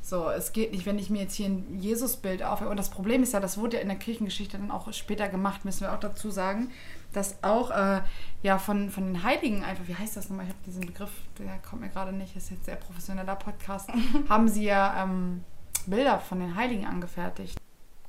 So, 0.00 0.28
es 0.28 0.52
geht 0.52 0.72
nicht, 0.72 0.84
wenn 0.84 0.98
ich 0.98 1.08
mir 1.08 1.22
jetzt 1.22 1.34
hier 1.34 1.46
ein 1.46 1.80
Jesusbild 1.80 2.42
aufhöre. 2.42 2.70
Und 2.70 2.76
das 2.76 2.90
Problem 2.90 3.22
ist 3.22 3.32
ja, 3.32 3.40
das 3.40 3.56
wurde 3.56 3.78
ja 3.78 3.82
in 3.82 3.88
der 3.88 3.96
Kirchengeschichte 3.96 4.58
dann 4.58 4.70
auch 4.70 4.92
später 4.92 5.28
gemacht, 5.28 5.64
müssen 5.64 5.80
wir 5.80 5.94
auch 5.94 6.00
dazu 6.00 6.30
sagen, 6.30 6.70
dass 7.14 7.42
auch 7.42 7.70
äh, 7.70 8.02
ja 8.42 8.58
von, 8.58 8.90
von 8.90 9.06
den 9.06 9.22
Heiligen 9.22 9.64
einfach, 9.64 9.88
wie 9.88 9.94
heißt 9.94 10.16
das 10.16 10.28
nochmal? 10.28 10.44
Ich 10.44 10.52
habe 10.52 10.64
diesen 10.66 10.84
Begriff, 10.84 11.10
der 11.38 11.58
kommt 11.58 11.80
mir 11.80 11.88
gerade 11.88 12.12
nicht, 12.12 12.36
ist 12.36 12.50
jetzt 12.50 12.66
sehr 12.66 12.76
professioneller 12.76 13.36
Podcast, 13.36 13.88
haben 14.28 14.48
sie 14.48 14.64
ja 14.64 15.02
ähm, 15.02 15.42
Bilder 15.86 16.18
von 16.18 16.38
den 16.38 16.54
Heiligen 16.54 16.84
angefertigt. 16.84 17.58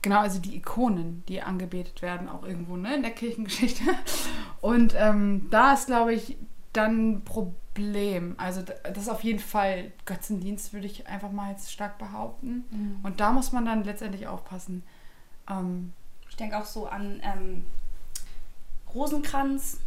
Genau, 0.06 0.20
also 0.20 0.38
die 0.38 0.56
Ikonen, 0.56 1.24
die 1.28 1.42
angebetet 1.42 2.04
werden, 2.04 2.30
auch 2.30 2.44
irgendwo 2.44 2.78
ne, 2.78 2.94
in 2.94 3.02
der 3.02 3.10
Kirchengeschichte. 3.10 3.82
Und 4.62 4.94
ähm, 4.96 5.48
da 5.50 5.74
ist, 5.74 5.88
glaube 5.88 6.14
ich, 6.14 6.38
dann 6.74 7.14
ein 7.14 7.22
Problem. 7.24 8.36
Also 8.38 8.62
das 8.62 8.98
ist 9.00 9.10
auf 9.10 9.24
jeden 9.24 9.40
Fall 9.40 9.92
Götzendienst, 10.06 10.74
würde 10.74 10.86
ich 10.86 11.08
einfach 11.08 11.32
mal 11.32 11.50
jetzt 11.50 11.72
stark 11.72 11.98
behaupten. 11.98 12.66
Mhm. 12.70 13.00
Und 13.02 13.20
da 13.20 13.32
muss 13.32 13.52
man 13.52 13.66
dann 13.66 13.84
letztendlich 13.84 14.28
aufpassen. 14.28 14.84
Ähm, 15.50 15.92
ich 16.30 16.36
denke 16.36 16.60
auch 16.60 16.66
so 16.66 16.86
an 16.86 17.20
ähm, 17.24 17.66
Rosenkranz. 18.94 19.80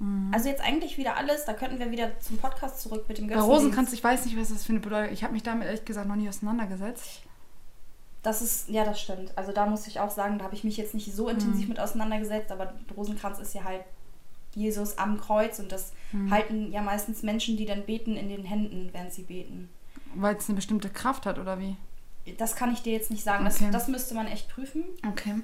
Mhm. 0.00 0.32
Also 0.34 0.50
jetzt 0.50 0.60
eigentlich 0.60 0.98
wieder 0.98 1.16
alles, 1.16 1.46
da 1.46 1.54
könnten 1.54 1.78
wir 1.78 1.90
wieder 1.90 2.20
zum 2.20 2.36
Podcast 2.36 2.82
zurück 2.82 3.06
mit 3.08 3.16
dem 3.16 3.28
Götzendienst. 3.28 3.48
Bei 3.48 3.54
Rosenkranz, 3.54 3.94
ich 3.94 4.04
weiß 4.04 4.26
nicht, 4.26 4.38
was 4.38 4.50
das 4.50 4.66
für 4.66 4.72
eine 4.72 4.80
Bedeutung 4.80 5.14
Ich 5.14 5.24
habe 5.24 5.32
mich 5.32 5.42
damit 5.42 5.66
ehrlich 5.66 5.86
gesagt 5.86 6.06
noch 6.06 6.16
nie 6.16 6.28
auseinandergesetzt. 6.28 7.22
Das 8.26 8.42
ist, 8.42 8.68
ja, 8.68 8.84
das 8.84 9.00
stimmt. 9.00 9.30
Also 9.38 9.52
da 9.52 9.66
muss 9.66 9.86
ich 9.86 10.00
auch 10.00 10.10
sagen, 10.10 10.38
da 10.38 10.46
habe 10.46 10.54
ich 10.56 10.64
mich 10.64 10.76
jetzt 10.76 10.94
nicht 10.94 11.14
so 11.14 11.28
intensiv 11.28 11.66
mhm. 11.66 11.68
mit 11.68 11.78
auseinandergesetzt, 11.78 12.50
aber 12.50 12.74
Rosenkranz 12.96 13.38
ist 13.38 13.54
ja 13.54 13.62
halt 13.62 13.82
Jesus 14.52 14.98
am 14.98 15.20
Kreuz 15.20 15.60
und 15.60 15.70
das 15.70 15.92
mhm. 16.10 16.32
halten 16.32 16.72
ja 16.72 16.82
meistens 16.82 17.22
Menschen, 17.22 17.56
die 17.56 17.66
dann 17.66 17.86
beten, 17.86 18.16
in 18.16 18.28
den 18.28 18.42
Händen, 18.42 18.88
während 18.90 19.12
sie 19.12 19.22
beten. 19.22 19.68
Weil 20.16 20.34
es 20.34 20.48
eine 20.48 20.56
bestimmte 20.56 20.90
Kraft 20.90 21.24
hat, 21.24 21.38
oder 21.38 21.60
wie? 21.60 21.76
Das 22.36 22.56
kann 22.56 22.72
ich 22.72 22.82
dir 22.82 22.94
jetzt 22.94 23.12
nicht 23.12 23.22
sagen. 23.22 23.46
Okay. 23.46 23.66
Das, 23.66 23.82
das 23.82 23.88
müsste 23.88 24.16
man 24.16 24.26
echt 24.26 24.48
prüfen. 24.48 24.82
Okay. 25.08 25.34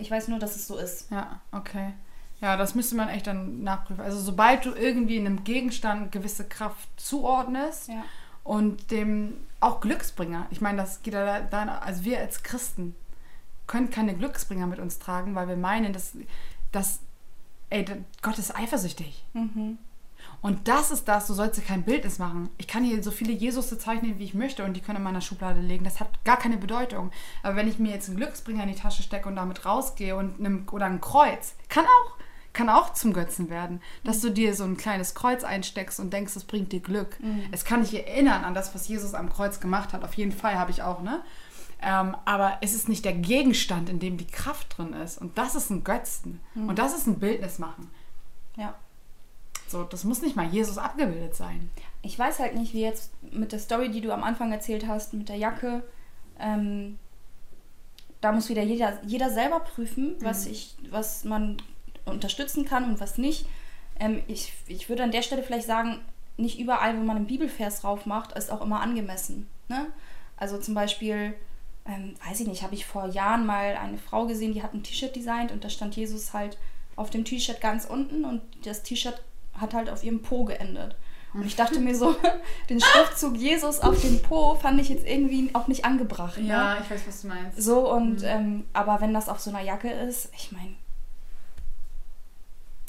Ich 0.00 0.10
weiß 0.10 0.26
nur, 0.26 0.40
dass 0.40 0.56
es 0.56 0.66
so 0.66 0.78
ist. 0.78 1.12
Ja, 1.12 1.40
okay. 1.52 1.92
Ja, 2.40 2.56
das 2.56 2.74
müsste 2.74 2.96
man 2.96 3.08
echt 3.08 3.28
dann 3.28 3.62
nachprüfen. 3.62 4.02
Also 4.02 4.18
sobald 4.18 4.64
du 4.64 4.74
irgendwie 4.74 5.20
einem 5.20 5.44
Gegenstand 5.44 6.10
gewisse 6.10 6.44
Kraft 6.48 6.88
zuordnest 6.96 7.86
ja. 7.86 8.02
Und 8.44 8.90
dem 8.90 9.34
auch 9.60 9.80
Glücksbringer. 9.80 10.46
Ich 10.50 10.60
meine, 10.60 10.78
das 10.78 11.02
geht 11.02 11.14
ja 11.14 11.40
da, 11.40 11.78
also 11.78 12.04
wir 12.04 12.18
als 12.18 12.42
Christen 12.42 12.94
können 13.66 13.90
keine 13.90 14.14
Glücksbringer 14.14 14.66
mit 14.66 14.80
uns 14.80 14.98
tragen, 14.98 15.34
weil 15.34 15.48
wir 15.48 15.56
meinen, 15.56 15.92
dass, 15.92 16.16
dass 16.72 17.00
ey, 17.70 17.84
Gott 18.20 18.38
ist 18.38 18.54
eifersüchtig. 18.54 19.24
Mhm. 19.32 19.78
Und 20.40 20.66
das 20.66 20.90
ist 20.90 21.06
das, 21.06 21.28
du 21.28 21.34
sollst 21.34 21.58
dir 21.58 21.64
kein 21.64 21.84
Bildnis 21.84 22.18
machen. 22.18 22.48
Ich 22.58 22.66
kann 22.66 22.84
hier 22.84 23.02
so 23.02 23.10
viele 23.10 23.32
Jesus 23.32 23.76
zeichnen, 23.78 24.18
wie 24.18 24.24
ich 24.24 24.34
möchte 24.34 24.64
und 24.64 24.74
die 24.74 24.80
können 24.80 24.98
in 24.98 25.04
meiner 25.04 25.20
Schublade 25.20 25.60
legen. 25.60 25.84
Das 25.84 26.00
hat 26.00 26.24
gar 26.24 26.36
keine 26.36 26.56
Bedeutung. 26.56 27.12
Aber 27.42 27.56
wenn 27.56 27.68
ich 27.68 27.78
mir 27.78 27.92
jetzt 27.92 28.08
einen 28.08 28.16
Glücksbringer 28.16 28.64
in 28.64 28.70
die 28.70 28.78
Tasche 28.78 29.02
stecke 29.02 29.28
und 29.28 29.36
damit 29.36 29.64
rausgehe 29.64 30.16
und 30.16 30.40
einem, 30.40 30.66
oder 30.70 30.86
ein 30.86 31.00
Kreuz, 31.00 31.54
kann 31.68 31.84
auch 31.84 32.16
kann 32.52 32.68
auch 32.68 32.92
zum 32.92 33.12
Götzen 33.12 33.50
werden. 33.50 33.80
Dass 34.04 34.20
du 34.20 34.30
dir 34.30 34.54
so 34.54 34.64
ein 34.64 34.76
kleines 34.76 35.14
Kreuz 35.14 35.44
einsteckst 35.44 36.00
und 36.00 36.12
denkst, 36.12 36.36
es 36.36 36.44
bringt 36.44 36.72
dir 36.72 36.80
Glück. 36.80 37.18
Mhm. 37.20 37.44
Es 37.50 37.64
kann 37.64 37.82
dich 37.82 37.94
erinnern 37.94 38.44
an 38.44 38.54
das, 38.54 38.74
was 38.74 38.88
Jesus 38.88 39.14
am 39.14 39.30
Kreuz 39.30 39.60
gemacht 39.60 39.92
hat. 39.92 40.04
Auf 40.04 40.14
jeden 40.14 40.32
Fall 40.32 40.58
habe 40.58 40.70
ich 40.70 40.82
auch, 40.82 41.02
ne? 41.02 41.22
Ähm, 41.80 42.16
aber 42.24 42.58
es 42.60 42.74
ist 42.74 42.88
nicht 42.88 43.04
der 43.04 43.14
Gegenstand, 43.14 43.88
in 43.88 43.98
dem 43.98 44.16
die 44.16 44.26
Kraft 44.26 44.78
drin 44.78 44.92
ist. 44.92 45.20
Und 45.20 45.36
das 45.36 45.54
ist 45.54 45.70
ein 45.70 45.82
Götzen. 45.82 46.40
Mhm. 46.54 46.68
Und 46.68 46.78
das 46.78 46.94
ist 46.94 47.06
ein 47.06 47.18
Bildnis 47.18 47.58
machen. 47.58 47.90
Ja. 48.56 48.74
So, 49.66 49.82
das 49.84 50.04
muss 50.04 50.22
nicht 50.22 50.36
mal 50.36 50.46
Jesus 50.46 50.78
abgebildet 50.78 51.34
sein. 51.34 51.70
Ich 52.02 52.18
weiß 52.18 52.38
halt 52.38 52.54
nicht, 52.54 52.74
wie 52.74 52.82
jetzt 52.82 53.10
mit 53.32 53.52
der 53.52 53.58
Story, 53.58 53.90
die 53.90 54.00
du 54.00 54.12
am 54.12 54.22
Anfang 54.22 54.52
erzählt 54.52 54.86
hast, 54.86 55.14
mit 55.14 55.28
der 55.28 55.36
Jacke. 55.36 55.82
Ähm, 56.38 56.98
da 58.20 58.32
muss 58.32 58.48
wieder 58.48 58.62
jeder, 58.62 58.98
jeder 59.04 59.30
selber 59.30 59.60
prüfen, 59.60 60.16
was, 60.20 60.44
mhm. 60.44 60.52
ich, 60.52 60.76
was 60.90 61.24
man 61.24 61.56
unterstützen 62.04 62.64
kann 62.64 62.84
und 62.84 63.00
was 63.00 63.18
nicht. 63.18 63.46
Ähm, 63.98 64.22
ich, 64.26 64.52
ich 64.66 64.88
würde 64.88 65.02
an 65.02 65.12
der 65.12 65.22
Stelle 65.22 65.42
vielleicht 65.42 65.66
sagen, 65.66 66.00
nicht 66.36 66.58
überall, 66.58 66.96
wo 66.96 67.02
man 67.02 67.16
einen 67.16 67.26
Bibelvers 67.26 67.82
drauf 67.82 68.06
macht, 68.06 68.32
ist 68.32 68.50
auch 68.50 68.62
immer 68.62 68.80
angemessen. 68.80 69.48
Ne? 69.68 69.86
Also 70.36 70.58
zum 70.58 70.74
Beispiel, 70.74 71.34
ähm, 71.86 72.14
weiß 72.26 72.40
ich 72.40 72.46
nicht, 72.46 72.62
habe 72.62 72.74
ich 72.74 72.86
vor 72.86 73.06
Jahren 73.06 73.46
mal 73.46 73.76
eine 73.76 73.98
Frau 73.98 74.26
gesehen, 74.26 74.54
die 74.54 74.62
hat 74.62 74.74
ein 74.74 74.82
T-Shirt 74.82 75.14
designt 75.14 75.52
und 75.52 75.64
da 75.64 75.68
stand 75.68 75.94
Jesus 75.96 76.32
halt 76.32 76.58
auf 76.96 77.10
dem 77.10 77.24
T-Shirt 77.24 77.60
ganz 77.60 77.84
unten 77.84 78.24
und 78.24 78.42
das 78.64 78.82
T-Shirt 78.82 79.22
hat 79.54 79.74
halt 79.74 79.90
auf 79.90 80.02
ihrem 80.02 80.22
Po 80.22 80.44
geendet. 80.44 80.96
Und 81.34 81.46
ich 81.46 81.56
dachte 81.56 81.80
mir 81.80 81.94
so, 81.94 82.14
den 82.68 82.80
Schriftzug 82.80 83.36
Jesus 83.36 83.80
auf 83.80 84.00
dem 84.02 84.20
Po 84.20 84.54
fand 84.54 84.80
ich 84.80 84.90
jetzt 84.90 85.06
irgendwie 85.06 85.50
auch 85.54 85.66
nicht 85.66 85.84
angebracht. 85.84 86.38
Ne? 86.38 86.48
Ja, 86.48 86.78
ich 86.82 86.90
weiß, 86.90 87.02
was 87.06 87.22
du 87.22 87.28
meinst. 87.28 87.62
So, 87.62 87.90
und 87.90 88.20
mhm. 88.20 88.26
ähm, 88.26 88.64
aber 88.74 89.00
wenn 89.00 89.14
das 89.14 89.28
auf 89.28 89.40
so 89.40 89.50
einer 89.50 89.62
Jacke 89.62 89.90
ist, 89.90 90.30
ich 90.36 90.52
meine, 90.52 90.74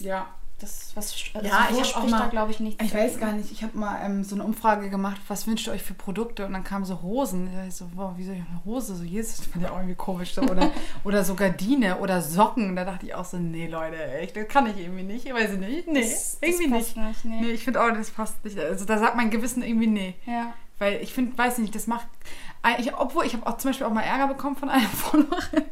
ja. 0.02 0.28
Das, 0.60 0.92
was 0.96 1.14
also 1.34 1.46
ja, 1.46 1.68
ich 1.72 1.94
habe 1.94 2.06
auch 2.06 2.10
mal, 2.10 2.30
glaube 2.30 2.52
ich, 2.52 2.62
nicht. 2.62 2.82
Ich 2.82 2.94
weiß 2.94 3.20
gar 3.20 3.34
nicht. 3.34 3.52
Ich 3.52 3.64
habe 3.64 3.78
mal 3.78 4.00
ähm, 4.06 4.24
so 4.24 4.36
eine 4.36 4.46
Umfrage 4.46 4.90
gemacht, 4.90 5.20
was 5.28 5.46
wünscht 5.46 5.68
ihr 5.68 5.74
euch 5.74 5.84
für 5.84 5.94
Produkte? 5.94 6.46
Und 6.46 6.54
dann 6.54 6.64
kamen 6.64 6.86
so 6.86 7.02
Hosen. 7.02 7.50
Ich 7.68 7.76
so, 7.76 7.90
wow, 7.96 8.14
wieso 8.16 8.32
eine 8.32 8.46
Hose? 8.64 8.96
So, 8.96 9.04
Jesus, 9.04 9.38
das 9.38 9.48
fand 9.48 9.66
ich 9.66 9.70
auch 9.70 9.76
irgendwie 9.76 9.96
komisch. 9.96 10.34
So. 10.34 10.42
Oder, 10.44 10.72
oder 11.04 11.26
so 11.26 11.36
Gardine 11.36 11.98
oder 11.98 12.22
Socken. 12.22 12.78
Da 12.78 12.86
dachte 12.86 13.06
ich 13.06 13.14
auch 13.14 13.26
so, 13.26 13.38
nee, 13.38 13.68
Leute, 13.68 14.02
echt, 14.14 14.38
das 14.38 14.48
kann 14.48 14.68
ich 14.68 14.78
irgendwie 14.78 15.04
nicht. 15.04 15.26
Ich 15.26 15.34
weiß 15.34 15.58
nicht. 15.58 15.88
Nee, 15.88 16.02
das, 16.02 16.38
irgendwie 16.40 16.70
das 16.70 16.96
nicht. 16.96 16.98
nicht 16.98 17.26
nee. 17.26 17.42
nee. 17.42 17.52
ich 17.52 17.64
finde 17.66 17.82
auch, 17.82 17.92
das 17.92 18.12
passt 18.12 18.46
nicht. 18.46 18.58
Also 18.58 18.86
da 18.86 18.98
sagt 18.98 19.18
mein 19.18 19.32
Gewissen 19.32 19.64
irgendwie 19.64 19.88
nee. 19.88 20.16
Ja. 20.26 20.54
Weil 20.80 21.02
ich 21.02 21.14
finde, 21.14 21.38
weiß 21.38 21.58
nicht, 21.58 21.76
das 21.76 21.88
macht. 21.88 22.08
Ich, 22.80 22.96
obwohl, 22.96 23.26
ich 23.26 23.34
habe 23.34 23.46
auch 23.48 23.58
zum 23.58 23.72
Beispiel 23.72 23.86
auch 23.86 23.92
mal 23.92 24.04
Ärger 24.04 24.28
bekommen 24.28 24.56
von 24.56 24.70
einer 24.70 24.88
Followerin. 24.88 25.66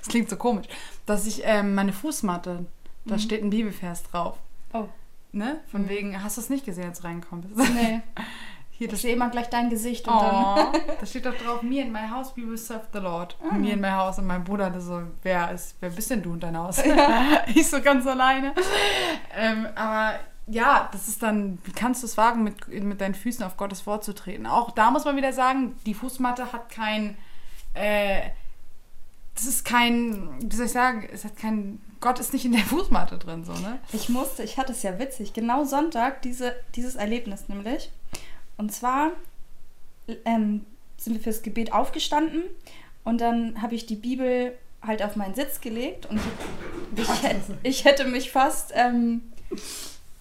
Das 0.00 0.08
klingt 0.08 0.28
so 0.28 0.36
komisch, 0.36 0.66
dass 1.06 1.26
ich 1.26 1.42
ähm, 1.44 1.74
meine 1.74 1.94
Fußmatte 1.94 2.66
da 3.04 3.14
mhm. 3.14 3.18
steht 3.20 3.42
ein 3.42 3.50
Bibelvers 3.50 4.02
drauf. 4.04 4.38
Oh. 4.72 4.88
Ne? 5.32 5.60
Von 5.70 5.82
mhm. 5.82 5.88
wegen, 5.88 6.22
hast 6.22 6.36
du 6.36 6.40
es 6.40 6.50
nicht 6.50 6.64
gesehen, 6.64 6.88
als 6.88 7.00
du 7.00 7.04
reinkommst? 7.04 7.56
Nee. 7.56 8.00
Hier, 8.76 8.92
ich 8.92 9.00
sehe 9.00 9.14
immer 9.14 9.30
gleich 9.30 9.48
dein 9.50 9.70
Gesicht 9.70 10.08
und 10.08 10.14
oh, 10.14 10.20
dann. 10.20 10.72
da 11.00 11.06
steht 11.06 11.26
doch 11.26 11.34
drauf, 11.34 11.62
me 11.62 11.80
in 11.80 11.92
my 11.92 12.08
house 12.10 12.36
we 12.36 12.42
will 12.42 12.58
serve 12.58 12.86
the 12.92 12.98
Lord. 12.98 13.36
Mhm. 13.40 13.60
Me 13.60 13.72
in 13.72 13.80
my 13.80 13.90
house 13.90 14.18
und 14.18 14.26
mein 14.26 14.42
Bruder 14.42 14.68
der 14.70 14.80
so, 14.80 15.02
wer 15.22 15.52
ist, 15.52 15.76
wer 15.78 15.90
bist 15.90 16.10
denn 16.10 16.22
du 16.22 16.34
in 16.34 16.40
dein 16.40 16.58
Haus? 16.58 16.82
Ja. 16.84 17.44
ich 17.46 17.68
so 17.68 17.80
ganz 17.80 18.04
alleine. 18.06 18.52
Ähm, 19.36 19.68
aber 19.76 20.18
ja, 20.46 20.88
das 20.92 21.06
ist 21.06 21.22
dann, 21.22 21.58
wie 21.64 21.72
kannst 21.72 22.02
du 22.02 22.06
es 22.06 22.16
wagen, 22.16 22.42
mit, 22.42 22.68
mit 22.68 23.00
deinen 23.00 23.14
Füßen 23.14 23.44
auf 23.44 23.56
Gottes 23.56 23.86
Wort 23.86 24.04
zu 24.04 24.12
treten? 24.12 24.46
Auch 24.46 24.72
da 24.72 24.90
muss 24.90 25.04
man 25.04 25.16
wieder 25.16 25.32
sagen, 25.32 25.76
die 25.86 25.94
Fußmatte 25.94 26.52
hat 26.52 26.68
kein, 26.68 27.16
äh, 27.74 28.30
das 29.34 29.46
ist 29.46 29.64
kein, 29.64 30.30
wie 30.40 30.54
soll 30.54 30.66
ich 30.66 30.72
sagen, 30.72 31.08
es 31.12 31.24
hat 31.24 31.36
kein 31.36 31.80
Gott 32.04 32.18
ist 32.18 32.34
nicht 32.34 32.44
in 32.44 32.52
der 32.52 32.60
Fußmatte 32.60 33.16
drin, 33.16 33.46
so, 33.46 33.54
ne? 33.54 33.78
Ich 33.94 34.10
musste, 34.10 34.42
ich 34.42 34.58
hatte 34.58 34.72
es 34.72 34.82
ja 34.82 34.98
witzig, 34.98 35.32
genau 35.32 35.64
Sonntag 35.64 36.20
diese, 36.20 36.54
dieses 36.74 36.96
Erlebnis 36.96 37.48
nämlich. 37.48 37.90
Und 38.58 38.74
zwar 38.74 39.12
ähm, 40.26 40.66
sind 40.98 41.14
wir 41.14 41.22
fürs 41.22 41.40
Gebet 41.40 41.72
aufgestanden 41.72 42.42
und 43.04 43.22
dann 43.22 43.62
habe 43.62 43.74
ich 43.74 43.86
die 43.86 43.96
Bibel 43.96 44.52
halt 44.82 45.02
auf 45.02 45.16
meinen 45.16 45.34
Sitz 45.34 45.62
gelegt 45.62 46.04
und 46.04 46.20
ich, 46.94 47.08
ich, 47.08 47.08
ich 47.62 47.84
hätte 47.86 48.04
mich 48.04 48.30
fast, 48.30 48.72
ähm, 48.74 49.22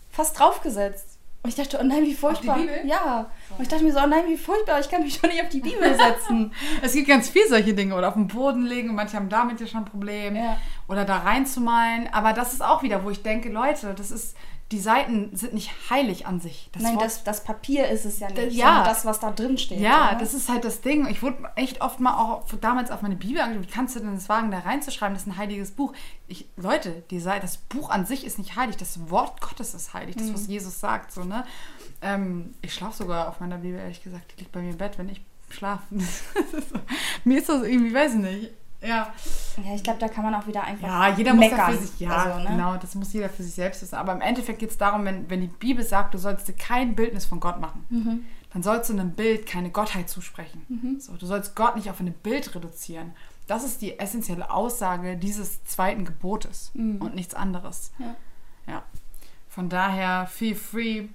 fast 0.09 0.39
draufgesetzt. 0.39 1.12
Und 1.43 1.49
ich 1.49 1.55
dachte, 1.55 1.77
oh 1.81 1.83
nein, 1.83 2.03
wie 2.03 2.13
furchtbar. 2.13 2.55
die 2.55 2.61
Bibel? 2.61 2.85
Ja. 2.85 3.29
Und 3.57 3.63
ich 3.63 3.67
dachte 3.67 3.83
mir 3.83 3.91
so, 3.91 3.99
oh 3.99 4.07
nein, 4.07 4.23
wie 4.27 4.37
furchtbar, 4.37 4.79
ich 4.79 4.89
kann 4.89 5.03
mich 5.03 5.19
doch 5.19 5.27
nicht 5.27 5.43
auf 5.43 5.49
die 5.49 5.59
Bibel 5.59 5.93
setzen. 5.93 6.53
Es 6.81 6.93
gibt 6.93 7.09
ganz 7.09 7.27
viel 7.27 7.45
solche 7.49 7.73
Dinge. 7.73 7.95
Oder 7.95 8.07
auf 8.07 8.13
den 8.13 8.29
Boden 8.29 8.65
legen 8.65 8.89
und 8.89 8.95
manche 8.95 9.17
haben 9.17 9.27
damit 9.27 9.59
ja 9.59 9.67
schon 9.67 9.81
ein 9.81 9.85
Problem. 9.85 10.37
Ja. 10.37 10.55
Oder 10.87 11.03
da 11.03 11.17
reinzumalen. 11.17 12.07
Aber 12.13 12.31
das 12.31 12.53
ist 12.53 12.63
auch 12.63 12.81
wieder, 12.81 13.03
wo 13.03 13.09
ich 13.09 13.23
denke, 13.23 13.49
Leute, 13.49 13.93
das 13.93 14.09
ist, 14.09 14.37
die 14.73 14.79
Seiten 14.79 15.35
sind 15.35 15.53
nicht 15.53 15.71
heilig 15.91 16.25
an 16.25 16.39
sich. 16.39 16.67
Das 16.73 16.81
nein, 16.83 16.95
Wort- 16.95 17.05
das, 17.05 17.23
das 17.23 17.43
Papier 17.43 17.87
ist 17.89 18.05
es 18.05 18.19
ja 18.19 18.27
nicht, 18.27 18.37
Das- 18.47 18.53
ja. 18.55 18.83
das, 18.83 19.05
was 19.05 19.19
da 19.19 19.31
drin 19.31 19.57
steht. 19.57 19.79
Ja, 19.79 20.09
oder? 20.09 20.19
das 20.19 20.33
ist 20.33 20.49
halt 20.49 20.65
das 20.65 20.81
Ding. 20.81 21.07
Ich 21.07 21.21
wurde 21.21 21.37
echt 21.55 21.81
oft 21.81 21.99
mal 21.99 22.15
auch 22.19 22.43
damals 22.59 22.89
auf 22.91 23.01
meine 23.03 23.15
Bibel 23.15 23.39
angeschaut. 23.39 23.67
Wie 23.67 23.71
kannst 23.71 23.95
du 23.95 23.99
denn 23.99 24.15
das 24.15 24.27
wagen, 24.29 24.49
da 24.51 24.59
reinzuschreiben? 24.59 25.13
Das 25.13 25.23
ist 25.23 25.27
ein 25.29 25.37
heiliges 25.37 25.71
Buch. 25.71 25.93
Ich, 26.27 26.47
Leute, 26.57 27.03
die 27.11 27.19
Seite, 27.19 27.41
das 27.41 27.57
Buch 27.57 27.89
an 27.91 28.05
sich 28.07 28.25
ist 28.25 28.37
nicht 28.39 28.55
heilig. 28.55 28.75
Das 28.77 29.09
Wort 29.09 29.39
Gottes 29.41 29.73
ist 29.75 29.93
heilig. 29.93 30.15
Das, 30.17 30.33
was 30.33 30.47
Jesus 30.47 30.79
sagt. 30.79 31.11
So, 31.11 31.23
ne? 31.23 31.45
ähm, 32.01 32.55
ich 32.63 32.73
schlafe 32.73 32.97
sogar 32.97 33.29
auf 33.29 33.39
meiner 33.39 33.59
Bibel, 33.59 33.79
ehrlich 33.79 34.03
gesagt. 34.03 34.33
Die 34.33 34.39
liegt 34.41 34.51
bei 34.51 34.61
mir 34.61 34.71
im 34.71 34.77
Bett, 34.77 34.97
wenn 34.97 35.07
ich 35.09 35.21
schlafe. 35.49 35.83
Mir 37.23 37.37
ist 37.39 37.49
das 37.49 37.61
irgendwie, 37.63 37.93
weiß 37.93 38.13
ich 38.15 38.19
nicht. 38.19 38.51
Ja. 38.83 39.13
ja, 39.63 39.75
ich 39.75 39.83
glaube, 39.83 39.99
da 39.99 40.07
kann 40.09 40.23
man 40.23 40.35
auch 40.35 40.45
wieder 40.47 40.63
einfach 40.63 40.87
Ja, 40.87 41.09
jeder 41.15 41.33
muss 41.33 41.39
meckern. 41.45 41.57
da 41.57 41.67
für 41.71 41.77
sich, 41.77 41.99
ja, 41.99 42.11
Also, 42.11 42.39
ne? 42.39 42.49
genau, 42.49 42.75
das 42.77 42.95
muss 42.95 43.13
jeder 43.13 43.29
für 43.29 43.43
sich 43.43 43.53
selbst 43.53 43.81
wissen. 43.81 43.95
Aber 43.95 44.11
im 44.13 44.21
Endeffekt 44.21 44.59
geht 44.59 44.71
es 44.71 44.77
darum, 44.77 45.05
wenn, 45.05 45.29
wenn 45.29 45.41
die 45.41 45.47
Bibel 45.47 45.83
sagt, 45.85 46.13
du 46.13 46.17
sollst 46.17 46.47
dir 46.47 46.53
kein 46.53 46.95
Bildnis 46.95 47.25
von 47.25 47.39
Gott 47.39 47.59
machen, 47.61 47.85
Mhm. 47.89 48.25
dann 48.51 48.61
sollst 48.63 48.89
du 48.89 48.93
einem 48.93 49.11
Bild 49.11 49.45
keine 49.47 49.69
Gottheit 49.71 50.09
zusprechen. 50.09 50.97
So, 50.99 51.15
du 51.15 51.25
sollst 51.25 51.55
Gott 51.55 51.75
nicht 51.75 51.89
auf 51.89 51.99
ein 51.99 52.11
Bild 52.13 52.53
reduzieren. 52.55 53.13
Das 53.47 53.63
ist 53.63 53.81
die 53.81 53.99
essentielle 53.99 54.49
Aussage 54.51 55.17
dieses 55.17 55.63
zweiten 55.65 56.05
Gebotes 56.05 56.71
und 56.75 57.15
nichts 57.15 57.33
anderes. 57.33 57.91
Mhm. 57.97 58.05
Ja. 58.05 58.15
Ja. 58.73 58.83
Von 59.49 59.69
daher, 59.69 60.27
feel 60.27 60.55
free. 60.55 61.07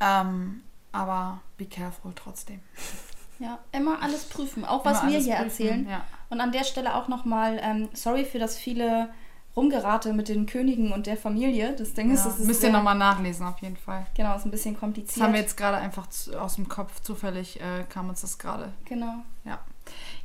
Ähm, 0.00 0.62
aber 0.92 1.40
be 1.56 1.66
careful 1.66 2.12
trotzdem. 2.14 2.60
Ja, 3.40 3.58
immer 3.72 4.00
alles 4.02 4.24
prüfen, 4.26 4.64
auch 4.64 4.84
was 4.84 5.02
Immer 5.02 5.10
wir 5.12 5.18
hier 5.18 5.34
prüfen, 5.36 5.44
erzählen. 5.48 5.88
ja. 5.88 6.04
Und 6.28 6.40
an 6.40 6.52
der 6.52 6.62
Stelle 6.64 6.94
auch 6.94 7.08
nochmal, 7.08 7.58
ähm, 7.62 7.88
sorry 7.94 8.24
für 8.24 8.38
das 8.38 8.56
viele 8.56 9.08
Rumgerate 9.56 10.12
mit 10.12 10.28
den 10.28 10.46
Königen 10.46 10.92
und 10.92 11.06
der 11.08 11.16
Familie. 11.16 11.74
Das 11.74 11.92
Ding 11.94 12.12
ist, 12.12 12.20
Ja, 12.20 12.30
das 12.30 12.38
ist 12.38 12.46
müsst 12.46 12.62
ihr 12.62 12.70
nochmal 12.70 12.96
nachlesen, 12.96 13.44
auf 13.46 13.58
jeden 13.58 13.76
Fall. 13.76 14.06
Genau, 14.14 14.36
ist 14.36 14.44
ein 14.44 14.50
bisschen 14.52 14.74
Das 14.74 14.80
kompliziert. 14.80 15.24
haben 15.26 15.32
wir 15.32 15.40
jetzt 15.40 15.56
gerade 15.56 15.78
einfach 15.78 16.06
aus 16.38 16.54
dem 16.54 16.68
Kopf 16.68 17.00
zufällig, 17.00 17.60
äh, 17.60 17.82
kam 17.88 18.08
uns 18.08 18.20
das 18.20 18.38
gerade. 18.38 18.72
Genau. 18.84 19.14
Ja. 19.44 19.58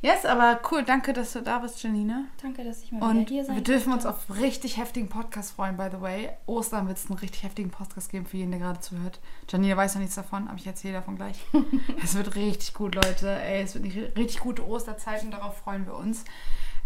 Yes, 0.02 0.24
aber 0.24 0.60
cool, 0.70 0.82
danke, 0.84 1.12
dass 1.12 1.32
du 1.32 1.42
da 1.42 1.58
bist, 1.58 1.82
Janine. 1.82 2.26
Danke, 2.42 2.64
dass 2.64 2.82
ich 2.82 2.92
mal 2.92 3.02
Und 3.02 3.20
wieder 3.20 3.28
hier 3.30 3.44
sein 3.44 3.56
wir 3.56 3.62
dürfen 3.62 3.92
uns 3.92 4.04
auf 4.04 4.16
richtig 4.38 4.76
heftigen 4.76 5.08
Podcast 5.08 5.52
freuen, 5.52 5.76
by 5.76 5.88
the 5.90 6.00
way. 6.00 6.30
Ostern 6.46 6.86
wird 6.86 6.98
es 6.98 7.06
einen 7.10 7.18
richtig 7.18 7.42
heftigen 7.42 7.70
Podcast 7.70 8.10
geben 8.10 8.26
für 8.26 8.36
jeden, 8.36 8.50
der 8.50 8.60
gerade 8.60 8.80
zuhört. 8.80 9.20
Janine 9.48 9.76
weiß 9.76 9.94
noch 9.94 10.02
nichts 10.02 10.16
davon, 10.16 10.48
aber 10.48 10.58
ich 10.58 10.66
erzähle 10.66 10.94
davon 10.94 11.16
gleich. 11.16 11.38
es 12.04 12.14
wird 12.14 12.34
richtig 12.36 12.74
gut, 12.74 12.94
Leute. 12.94 13.40
Ey, 13.40 13.62
es 13.62 13.74
wird 13.74 13.84
eine 13.84 14.16
richtig 14.16 14.40
gute 14.40 14.66
Osterzeit 14.66 15.24
und 15.24 15.30
darauf 15.30 15.56
freuen 15.58 15.86
wir 15.86 15.94
uns. 15.94 16.24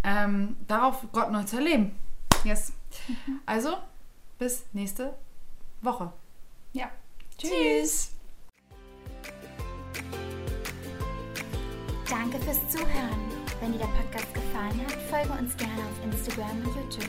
Ähm, 0.04 0.56
darauf 0.68 1.04
Gott 1.12 1.30
neu 1.30 1.42
zu 1.42 1.56
erleben. 1.56 1.96
Yes. 2.44 2.72
Mhm. 3.08 3.40
Also, 3.44 3.76
bis 4.38 4.64
nächste 4.72 5.14
Woche. 5.82 6.12
Ja. 6.72 6.90
Tschüss. 7.36 8.12
Danke 12.10 12.40
fürs 12.40 12.58
Zuhören. 12.68 13.30
Wenn 13.60 13.70
dir 13.70 13.78
der 13.78 13.86
Podcast 13.86 14.34
gefallen 14.34 14.84
hat, 14.84 15.00
folge 15.08 15.30
uns 15.40 15.56
gerne 15.56 15.78
auf 15.78 16.04
Instagram 16.04 16.58
und 16.58 16.74
YouTube. 16.74 17.08